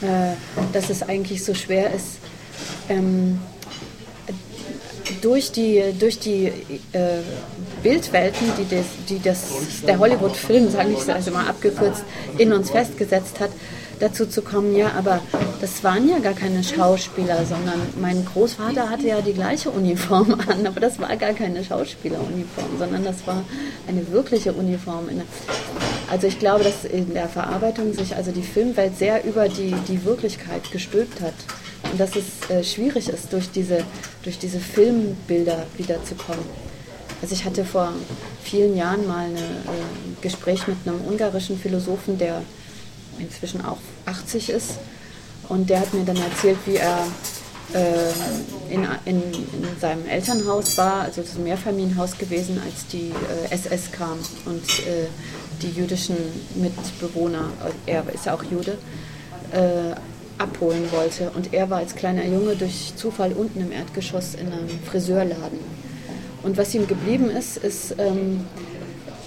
äh, 0.00 0.34
dass 0.72 0.90
es 0.90 1.02
eigentlich 1.02 1.44
so 1.44 1.54
schwer 1.54 1.92
ist, 1.92 2.18
ähm, 2.88 3.40
durch 5.22 5.52
die, 5.52 5.82
durch 5.98 6.18
die 6.18 6.46
äh, 6.92 7.20
Bildwelten, 7.82 8.48
die, 8.58 8.76
das, 8.76 8.86
die 9.08 9.22
das, 9.22 9.46
der 9.86 9.98
Hollywood-Film, 9.98 10.70
sage 10.70 10.90
ich 10.92 11.12
also 11.12 11.30
mal 11.30 11.46
abgekürzt, 11.46 12.04
in 12.38 12.52
uns 12.52 12.70
festgesetzt 12.70 13.40
hat, 13.40 13.50
dazu 14.00 14.26
zu 14.26 14.42
kommen, 14.42 14.74
ja, 14.76 14.90
aber 14.98 15.20
das 15.60 15.84
waren 15.84 16.08
ja 16.08 16.18
gar 16.18 16.32
keine 16.32 16.64
Schauspieler, 16.64 17.46
sondern 17.46 17.80
mein 18.00 18.24
Großvater 18.24 18.90
hatte 18.90 19.06
ja 19.06 19.20
die 19.20 19.32
gleiche 19.32 19.70
Uniform 19.70 20.36
an, 20.48 20.66
aber 20.66 20.80
das 20.80 20.98
war 20.98 21.16
gar 21.16 21.32
keine 21.32 21.62
Schauspieleruniform, 21.62 22.78
sondern 22.78 23.04
das 23.04 23.24
war 23.26 23.44
eine 23.86 24.10
wirkliche 24.10 24.52
Uniform. 24.52 25.08
Also 26.10 26.26
ich 26.26 26.40
glaube, 26.40 26.64
dass 26.64 26.84
in 26.84 27.14
der 27.14 27.28
Verarbeitung 27.28 27.94
sich 27.94 28.16
also 28.16 28.32
die 28.32 28.42
Filmwelt 28.42 28.98
sehr 28.98 29.24
über 29.24 29.48
die, 29.48 29.74
die 29.86 30.04
Wirklichkeit 30.04 30.72
gestülpt 30.72 31.20
hat 31.20 31.34
und 31.90 31.98
dass 31.98 32.10
es 32.16 32.50
äh, 32.50 32.62
schwierig 32.62 33.08
ist, 33.08 33.32
durch 33.32 33.50
diese, 33.50 33.84
durch 34.22 34.38
diese 34.38 34.60
Filmbilder 34.60 35.66
wiederzukommen. 35.76 36.44
Also 37.20 37.34
ich 37.34 37.44
hatte 37.44 37.64
vor 37.64 37.92
vielen 38.42 38.76
Jahren 38.76 39.06
mal 39.06 39.26
ein 39.26 39.36
äh, 39.36 39.40
Gespräch 40.20 40.66
mit 40.66 40.76
einem 40.86 41.00
ungarischen 41.06 41.58
Philosophen, 41.58 42.18
der 42.18 42.42
inzwischen 43.18 43.64
auch 43.64 43.78
80 44.06 44.50
ist. 44.50 44.72
Und 45.48 45.70
der 45.70 45.80
hat 45.80 45.92
mir 45.94 46.04
dann 46.04 46.16
erzählt, 46.16 46.58
wie 46.66 46.76
er 46.76 47.06
äh, 47.74 48.72
in, 48.72 48.86
in, 49.04 49.22
in, 49.32 49.80
seinem 49.80 50.06
Elternhaus 50.06 50.76
war, 50.78 51.02
also 51.02 51.22
das 51.22 51.36
Mehrfamilienhaus 51.36 52.16
gewesen, 52.18 52.60
als 52.64 52.86
die 52.86 53.10
äh, 53.10 53.54
SS 53.54 53.92
kam 53.92 54.18
und 54.46 54.64
äh, 54.80 55.06
die 55.62 55.70
jüdischen 55.70 56.16
Mitbewohner, 56.54 57.50
er 57.86 58.04
ist 58.12 58.26
ja 58.26 58.34
auch 58.34 58.42
Jude, 58.42 58.78
äh, 59.52 59.94
abholen 60.42 60.90
wollte. 60.92 61.30
Und 61.30 61.52
er 61.54 61.70
war 61.70 61.78
als 61.78 61.94
kleiner 61.94 62.24
Junge 62.24 62.56
durch 62.56 62.92
Zufall 62.96 63.32
unten 63.32 63.60
im 63.60 63.72
Erdgeschoss 63.72 64.34
in 64.34 64.52
einem 64.52 64.68
Friseurladen. 64.84 65.58
Und 66.42 66.56
was 66.56 66.74
ihm 66.74 66.86
geblieben 66.86 67.30
ist, 67.30 67.56
ist 67.56 67.94
ähm, 67.98 68.44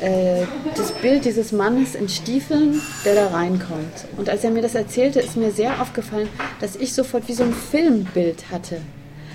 äh, 0.01 0.45
das 0.75 0.91
Bild 0.91 1.25
dieses 1.25 1.51
Mannes 1.51 1.95
in 1.95 2.09
Stiefeln, 2.09 2.81
der 3.05 3.15
da 3.15 3.27
reinkommt. 3.27 4.05
Und 4.17 4.29
als 4.29 4.43
er 4.43 4.51
mir 4.51 4.61
das 4.61 4.75
erzählte, 4.75 5.21
ist 5.21 5.37
mir 5.37 5.51
sehr 5.51 5.81
aufgefallen, 5.81 6.27
dass 6.59 6.75
ich 6.75 6.93
sofort 6.93 7.27
wie 7.27 7.33
so 7.33 7.43
ein 7.43 7.53
Filmbild 7.53 8.51
hatte. 8.51 8.81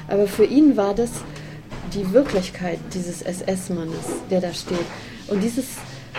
Aber 0.08 0.26
für 0.26 0.44
ihn 0.44 0.76
war 0.76 0.94
das 0.94 1.10
die 1.94 2.12
Wirklichkeit 2.12 2.78
dieses 2.92 3.22
SS-Mannes, 3.22 4.06
der 4.30 4.40
da 4.40 4.52
steht. 4.52 4.78
Und 5.28 5.42
dieses 5.42 5.66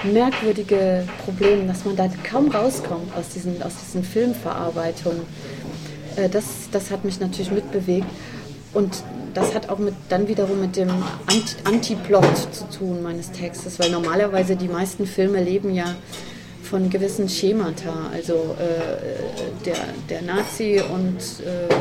merkwürdige 0.03 1.07
Problem, 1.25 1.67
dass 1.67 1.85
man 1.85 1.95
da 1.95 2.09
kaum 2.29 2.49
rauskommt 2.49 3.15
aus 3.15 3.29
diesen, 3.29 3.61
aus 3.61 3.73
diesen 3.85 4.03
Filmverarbeitungen, 4.03 5.21
äh, 6.15 6.29
das, 6.29 6.69
das 6.71 6.91
hat 6.91 7.05
mich 7.05 7.19
natürlich 7.19 7.51
mitbewegt. 7.51 8.07
Und 8.73 9.03
das 9.33 9.53
hat 9.53 9.69
auch 9.69 9.77
mit, 9.79 9.93
dann 10.09 10.27
wiederum 10.27 10.59
mit 10.61 10.75
dem 10.75 10.89
Antiplot 11.63 12.53
zu 12.53 12.65
tun 12.77 13.01
meines 13.01 13.31
Textes, 13.31 13.79
weil 13.79 13.89
normalerweise 13.89 14.55
die 14.55 14.67
meisten 14.67 15.05
Filme 15.05 15.41
leben 15.41 15.73
ja 15.73 15.95
von 16.63 16.89
gewissen 16.89 17.27
Schemata, 17.27 17.93
also 18.13 18.55
äh, 18.59 19.65
der, 19.65 19.75
der 20.09 20.21
Nazi 20.21 20.81
und 20.93 21.17
äh, 21.45 21.73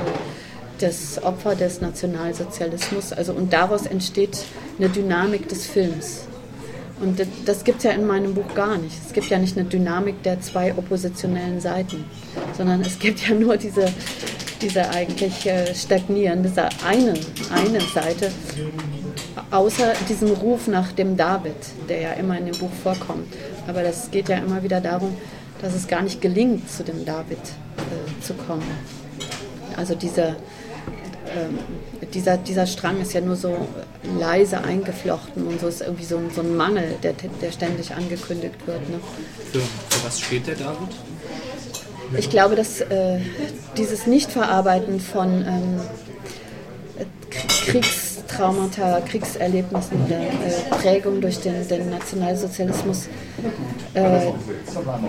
das 0.80 1.22
Opfer 1.22 1.54
des 1.54 1.80
Nationalsozialismus, 1.80 3.12
also 3.12 3.32
und 3.32 3.52
daraus 3.52 3.86
entsteht 3.86 4.38
eine 4.78 4.88
Dynamik 4.88 5.48
des 5.48 5.66
Films. 5.66 6.26
Und 7.00 7.18
das, 7.46 7.64
gibt 7.64 7.78
es 7.78 7.84
ja 7.84 7.92
in 7.92 8.06
meinem 8.06 8.34
Buch 8.34 8.54
gar 8.54 8.76
nicht. 8.76 8.94
Es 9.06 9.12
gibt 9.12 9.28
ja 9.30 9.38
nicht 9.38 9.56
eine 9.56 9.66
Dynamik 9.66 10.22
der 10.22 10.40
zwei 10.40 10.74
oppositionellen 10.74 11.60
Seiten, 11.60 12.04
sondern 12.56 12.82
es 12.82 12.98
gibt 12.98 13.26
ja 13.26 13.34
nur 13.34 13.56
diese, 13.56 13.86
diese 14.60 14.88
eigentlich 14.90 15.46
äh, 15.46 15.74
stagnieren, 15.74 16.42
dieser 16.42 16.68
einen, 16.86 17.18
eine 17.50 17.80
Seite, 17.80 18.30
außer 19.50 19.94
diesem 20.08 20.30
Ruf 20.30 20.66
nach 20.66 20.92
dem 20.92 21.16
David, 21.16 21.56
der 21.88 22.00
ja 22.00 22.12
immer 22.12 22.36
in 22.36 22.46
dem 22.46 22.58
Buch 22.58 22.72
vorkommt. 22.82 23.32
Aber 23.66 23.82
das 23.82 24.10
geht 24.10 24.28
ja 24.28 24.36
immer 24.36 24.62
wieder 24.62 24.80
darum, 24.80 25.16
dass 25.62 25.74
es 25.74 25.88
gar 25.88 26.02
nicht 26.02 26.20
gelingt, 26.20 26.70
zu 26.70 26.84
dem 26.84 27.04
David 27.06 27.38
äh, 27.38 28.22
zu 28.22 28.34
kommen. 28.34 28.62
Also 29.76 29.94
dieser, 29.94 30.36
dieser, 32.12 32.36
dieser 32.36 32.66
Strang 32.66 33.00
ist 33.00 33.12
ja 33.12 33.20
nur 33.20 33.36
so 33.36 33.56
leise 34.18 34.62
eingeflochten 34.62 35.46
und 35.46 35.60
so 35.60 35.68
ist 35.68 35.80
irgendwie 35.82 36.04
so, 36.04 36.20
so 36.34 36.40
ein 36.40 36.56
Mangel, 36.56 36.96
der, 37.02 37.12
der 37.12 37.52
ständig 37.52 37.94
angekündigt 37.94 38.66
wird. 38.66 38.88
Ne? 38.88 39.00
Für, 39.52 39.60
für 39.60 40.06
was 40.06 40.20
steht 40.20 40.46
der 40.46 40.56
David? 40.56 40.88
Ich 42.18 42.28
glaube, 42.28 42.56
dass 42.56 42.80
äh, 42.80 43.20
dieses 43.76 44.06
Nichtverarbeiten 44.06 44.98
von 44.98 45.44
ähm, 45.46 45.80
Kriegstraumata, 47.30 49.00
Kriegserlebnissen 49.02 50.04
oder 50.06 50.20
äh, 50.20 50.70
Prägung 50.82 51.20
durch 51.20 51.38
den, 51.38 51.66
den 51.68 51.90
Nationalsozialismus, 51.90 53.06
äh, 53.94 54.32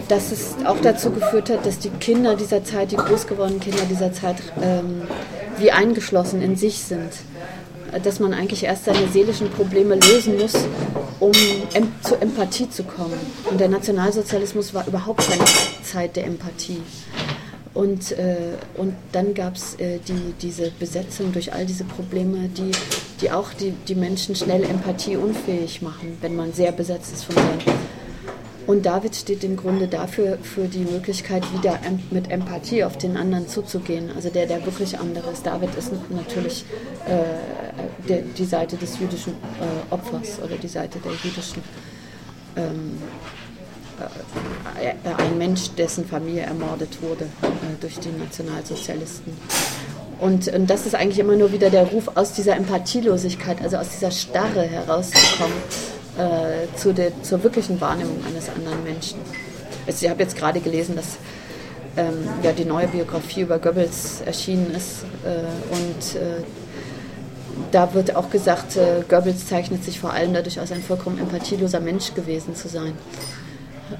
dass 0.07 0.31
es 0.31 0.55
auch 0.65 0.77
dazu 0.81 1.09
geführt 1.09 1.49
hat, 1.49 1.65
dass 1.65 1.79
die 1.79 1.89
Kinder 1.89 2.35
dieser 2.35 2.63
Zeit, 2.63 2.91
die 2.91 2.97
groß 2.97 3.25
gewordenen 3.25 3.59
Kinder 3.59 3.83
dieser 3.89 4.13
Zeit, 4.13 4.35
ähm, 4.61 5.01
wie 5.61 5.71
eingeschlossen 5.71 6.41
in 6.41 6.55
sich 6.55 6.79
sind 6.79 7.11
dass 8.03 8.19
man 8.19 8.33
eigentlich 8.33 8.63
erst 8.63 8.85
seine 8.85 9.07
seelischen 9.09 9.49
Probleme 9.49 9.95
lösen 9.95 10.37
muss, 10.37 10.53
um 11.19 11.31
em 11.73 11.91
zur 12.03 12.21
Empathie 12.21 12.69
zu 12.69 12.83
kommen. 12.83 13.19
Und 13.49 13.59
der 13.59 13.69
Nationalsozialismus 13.69 14.73
war 14.73 14.87
überhaupt 14.87 15.27
keine 15.29 15.43
Zeit 15.83 16.15
der 16.15 16.25
Empathie. 16.25 16.81
Und, 17.73 18.11
äh, 18.13 18.35
und 18.75 18.95
dann 19.13 19.33
gab 19.33 19.55
es 19.55 19.75
äh, 19.75 19.99
die, 20.05 20.33
diese 20.41 20.71
Besetzung 20.71 21.31
durch 21.31 21.53
all 21.53 21.65
diese 21.65 21.85
Probleme, 21.85 22.49
die, 22.49 22.71
die 23.21 23.31
auch 23.31 23.53
die, 23.53 23.71
die 23.87 23.95
Menschen 23.95 24.35
schnell 24.35 24.63
empathieunfähig 24.63 25.81
machen, 25.81 26.17
wenn 26.19 26.35
man 26.35 26.51
sehr 26.51 26.73
besetzt 26.73 27.13
ist 27.13 27.23
von 27.23 27.35
seinen 27.35 27.59
und 28.71 28.85
David 28.85 29.13
steht 29.17 29.43
im 29.43 29.57
Grunde 29.57 29.89
dafür, 29.89 30.37
für 30.41 30.65
die 30.69 30.85
Möglichkeit, 30.85 31.43
wieder 31.53 31.77
mit 32.09 32.31
Empathie 32.31 32.85
auf 32.85 32.97
den 32.97 33.17
anderen 33.17 33.45
zuzugehen. 33.49 34.09
Also 34.15 34.29
der, 34.29 34.45
der 34.45 34.65
wirklich 34.65 34.97
andere 34.97 35.31
ist. 35.31 35.45
David 35.45 35.75
ist 35.75 35.91
natürlich 36.09 36.63
äh, 37.05 38.07
der, 38.07 38.21
die 38.21 38.45
Seite 38.45 38.77
des 38.77 38.97
jüdischen 38.97 39.33
äh, 39.33 39.93
Opfers 39.93 40.39
oder 40.41 40.55
die 40.55 40.69
Seite 40.69 40.99
der 40.99 41.11
jüdischen. 41.11 41.61
Ähm, 42.55 42.97
äh, 44.79 45.21
ein 45.21 45.37
Mensch, 45.37 45.71
dessen 45.71 46.05
Familie 46.05 46.43
ermordet 46.43 47.01
wurde 47.01 47.25
äh, 47.25 47.47
durch 47.81 47.99
die 47.99 48.11
Nationalsozialisten. 48.17 49.33
Und, 50.21 50.47
und 50.47 50.69
das 50.69 50.85
ist 50.85 50.95
eigentlich 50.95 51.19
immer 51.19 51.35
nur 51.35 51.51
wieder 51.51 51.69
der 51.69 51.87
Ruf 51.87 52.09
aus 52.15 52.31
dieser 52.31 52.55
Empathielosigkeit, 52.55 53.61
also 53.61 53.75
aus 53.75 53.89
dieser 53.89 54.11
Starre 54.11 54.61
herauszukommen 54.61 55.57
äh, 56.21 56.77
zu 56.77 56.93
der, 56.93 57.11
zur 57.23 57.43
wirklichen 57.43 57.81
Wahrnehmung 57.81 58.23
eines 58.27 58.49
anderen 58.49 58.83
Menschen. 58.83 59.19
Also 59.87 60.05
ich 60.05 60.11
habe 60.11 60.21
jetzt 60.21 60.37
gerade 60.37 60.59
gelesen, 60.59 60.95
dass 60.95 61.17
ähm, 61.97 62.29
ja, 62.43 62.51
die 62.51 62.65
neue 62.65 62.87
Biografie 62.87 63.41
über 63.41 63.57
Goebbels 63.57 64.21
erschienen 64.21 64.71
ist 64.75 65.03
äh, 65.25 65.75
und 65.75 66.21
äh, 66.21 66.43
da 67.71 67.93
wird 67.93 68.15
auch 68.15 68.29
gesagt, 68.29 68.77
äh, 68.77 69.03
Goebbels 69.09 69.47
zeichnet 69.47 69.83
sich 69.83 69.99
vor 69.99 70.13
allem 70.13 70.33
dadurch 70.33 70.59
aus, 70.59 70.71
ein 70.71 70.83
vollkommen 70.83 71.19
empathieloser 71.19 71.79
Mensch 71.79 72.13
gewesen 72.13 72.55
zu 72.55 72.69
sein. 72.69 72.93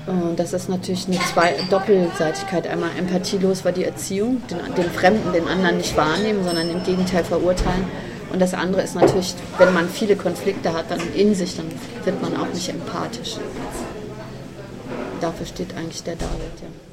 Und 0.08 0.40
das 0.40 0.54
ist 0.54 0.70
natürlich 0.70 1.08
eine 1.08 1.20
Zwei 1.34 1.54
Doppelseitigkeit. 1.70 2.66
Einmal 2.66 2.92
empathielos 2.98 3.66
war 3.66 3.74
die 3.74 3.84
Erziehung, 3.84 4.42
den, 4.50 4.76
den 4.76 4.90
Fremden, 4.90 5.34
den 5.34 5.48
anderen 5.50 5.78
nicht 5.78 5.98
wahrnehmen, 5.98 6.46
sondern 6.46 6.70
im 6.70 6.84
Gegenteil 6.84 7.26
verurteilen. 7.26 7.86
Und 8.32 8.40
das 8.40 8.54
andere 8.54 8.82
ist 8.82 8.96
natürlich, 8.96 9.36
wenn 9.58 9.74
man 9.74 9.90
viele 9.90 10.16
Konflikte 10.16 10.74
hat, 10.74 10.90
dann 10.90 11.02
in 11.14 11.36
sich, 11.36 11.58
dann 11.58 11.68
wird 12.06 12.22
man 12.22 12.38
auch 12.38 12.48
nicht 12.54 12.70
empathisch. 12.70 13.38
Dafür 15.20 15.46
steht 15.46 15.76
eigentlich 15.76 16.04
der 16.04 16.16
David, 16.16 16.62
ja. 16.62 16.91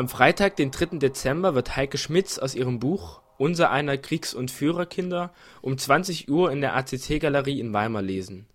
Am 0.00 0.08
Freitag, 0.08 0.56
den 0.56 0.70
3. 0.70 0.96
Dezember, 0.96 1.54
wird 1.54 1.76
Heike 1.76 1.98
Schmitz 1.98 2.38
aus 2.38 2.54
ihrem 2.54 2.78
Buch 2.78 3.20
Unser 3.36 3.70
einer 3.70 3.98
Kriegs- 3.98 4.32
und 4.32 4.50
Führerkinder 4.50 5.30
um 5.60 5.76
20 5.76 6.30
Uhr 6.30 6.50
in 6.50 6.62
der 6.62 6.74
ACC-Galerie 6.74 7.60
in 7.60 7.74
Weimar 7.74 8.00
lesen. 8.00 8.46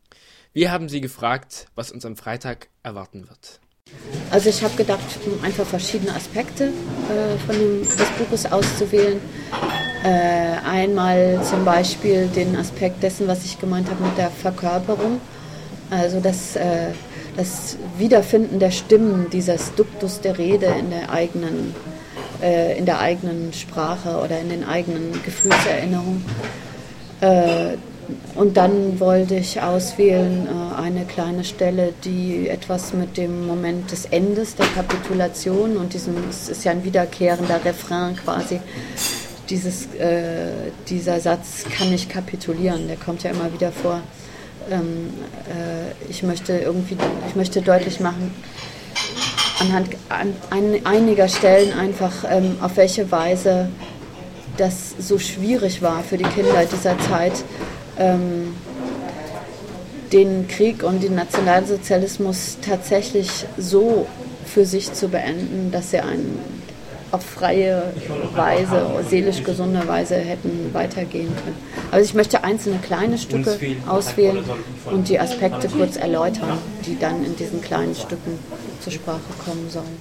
Wir 0.53 0.71
haben 0.71 0.89
sie 0.89 1.01
gefragt, 1.01 1.67
was 1.75 1.91
uns 1.91 2.03
am 2.03 2.15
Freitag 2.15 2.69
erwarten 2.81 3.29
wird. 3.29 3.59
Also 4.31 4.49
ich 4.49 4.63
habe 4.63 4.75
gedacht, 4.75 5.05
um 5.27 5.43
einfach 5.43 5.67
verschiedene 5.67 6.15
Aspekte 6.15 6.63
äh, 6.63 7.37
von 7.45 7.55
dem, 7.55 7.81
des 7.83 8.09
Buches 8.17 8.51
auszuwählen. 8.51 9.21
Äh, 10.03 10.57
einmal 10.67 11.43
zum 11.43 11.63
Beispiel 11.63 12.25
den 12.29 12.55
Aspekt 12.55 13.03
dessen, 13.03 13.27
was 13.27 13.45
ich 13.45 13.59
gemeint 13.59 13.87
habe 13.91 14.03
mit 14.03 14.17
der 14.17 14.31
Verkörperung. 14.31 15.21
Also 15.91 16.19
das, 16.19 16.55
äh, 16.55 16.93
das 17.35 17.77
Wiederfinden 17.97 18.59
der 18.59 18.71
Stimmen, 18.71 19.27
dieses 19.31 19.73
Duktus 19.75 20.21
der 20.21 20.37
Rede 20.37 20.67
in 20.79 20.89
der 20.89 21.11
eigenen, 21.11 21.75
äh, 22.41 22.77
in 22.77 22.85
der 22.85 22.99
eigenen 22.99 23.53
Sprache 23.53 24.17
oder 24.23 24.39
in 24.39 24.49
den 24.49 24.63
eigenen 24.63 25.11
Gefühlserinnerungen. 25.23 26.23
Äh, 27.21 27.77
und 28.35 28.57
dann 28.57 28.99
wollte 28.99 29.35
ich 29.35 29.61
auswählen 29.61 30.47
äh, 30.47 30.81
eine 30.81 31.05
kleine 31.05 31.43
Stelle, 31.43 31.93
die 32.03 32.47
etwas 32.49 32.93
mit 32.93 33.17
dem 33.17 33.47
Moment 33.47 33.91
des 33.91 34.05
Endes 34.05 34.55
der 34.55 34.67
Kapitulation 34.67 35.77
und 35.77 35.93
diesem, 35.93 36.15
es 36.29 36.49
ist 36.49 36.63
ja 36.63 36.71
ein 36.71 36.83
wiederkehrender 36.83 37.63
Refrain 37.63 38.15
quasi, 38.15 38.59
dieses, 39.49 39.87
äh, 39.95 40.71
dieser 40.87 41.19
Satz 41.19 41.65
kann 41.75 41.93
ich 41.93 42.09
kapitulieren, 42.09 42.87
der 42.87 42.97
kommt 42.97 43.23
ja 43.23 43.31
immer 43.31 43.51
wieder 43.53 43.71
vor. 43.71 44.01
Ähm, 44.71 45.13
äh, 45.49 46.09
ich 46.09 46.23
möchte 46.23 46.57
irgendwie, 46.57 46.97
ich 47.27 47.35
möchte 47.35 47.61
deutlich 47.61 47.99
machen, 47.99 48.33
anhand 49.59 49.89
an, 50.09 50.33
an 50.49 50.75
einiger 50.85 51.27
Stellen 51.27 51.73
einfach, 51.73 52.23
ähm, 52.29 52.57
auf 52.61 52.77
welche 52.77 53.11
Weise 53.11 53.69
das 54.57 54.95
so 54.99 55.19
schwierig 55.19 55.81
war 55.81 56.03
für 56.03 56.17
die 56.17 56.23
Kinder 56.23 56.65
dieser 56.65 56.97
Zeit, 56.99 57.33
ähm, 57.97 58.55
den 60.11 60.47
Krieg 60.47 60.83
und 60.83 61.03
den 61.03 61.15
Nationalsozialismus 61.15 62.57
tatsächlich 62.61 63.45
so 63.57 64.07
für 64.45 64.65
sich 64.65 64.93
zu 64.93 65.09
beenden, 65.09 65.71
dass 65.71 65.91
sie 65.91 65.99
einen 65.99 66.39
auf 67.15 67.23
freie 67.23 67.81
Weise, 68.35 68.85
seelisch 69.09 69.41
gesunde 69.43 69.87
Weise 69.87 70.15
hätten 70.15 70.73
weitergehen 70.73 71.33
können. 71.35 71.55
Also 71.91 72.03
ich 72.03 72.13
möchte 72.13 72.43
einzelne 72.43 72.79
kleine 72.79 73.17
Stücke 73.17 73.57
auswählen 73.87 74.43
und 74.91 75.07
die 75.07 75.19
Aspekte 75.19 75.69
kurz 75.69 75.95
erläutern, 75.95 76.57
die 76.85 76.99
dann 76.99 77.23
in 77.23 77.35
diesen 77.37 77.61
kleinen 77.61 77.95
Stücken 77.95 78.37
zur 78.81 78.91
Sprache 78.91 79.21
kommen 79.45 79.69
sollen. 79.69 79.97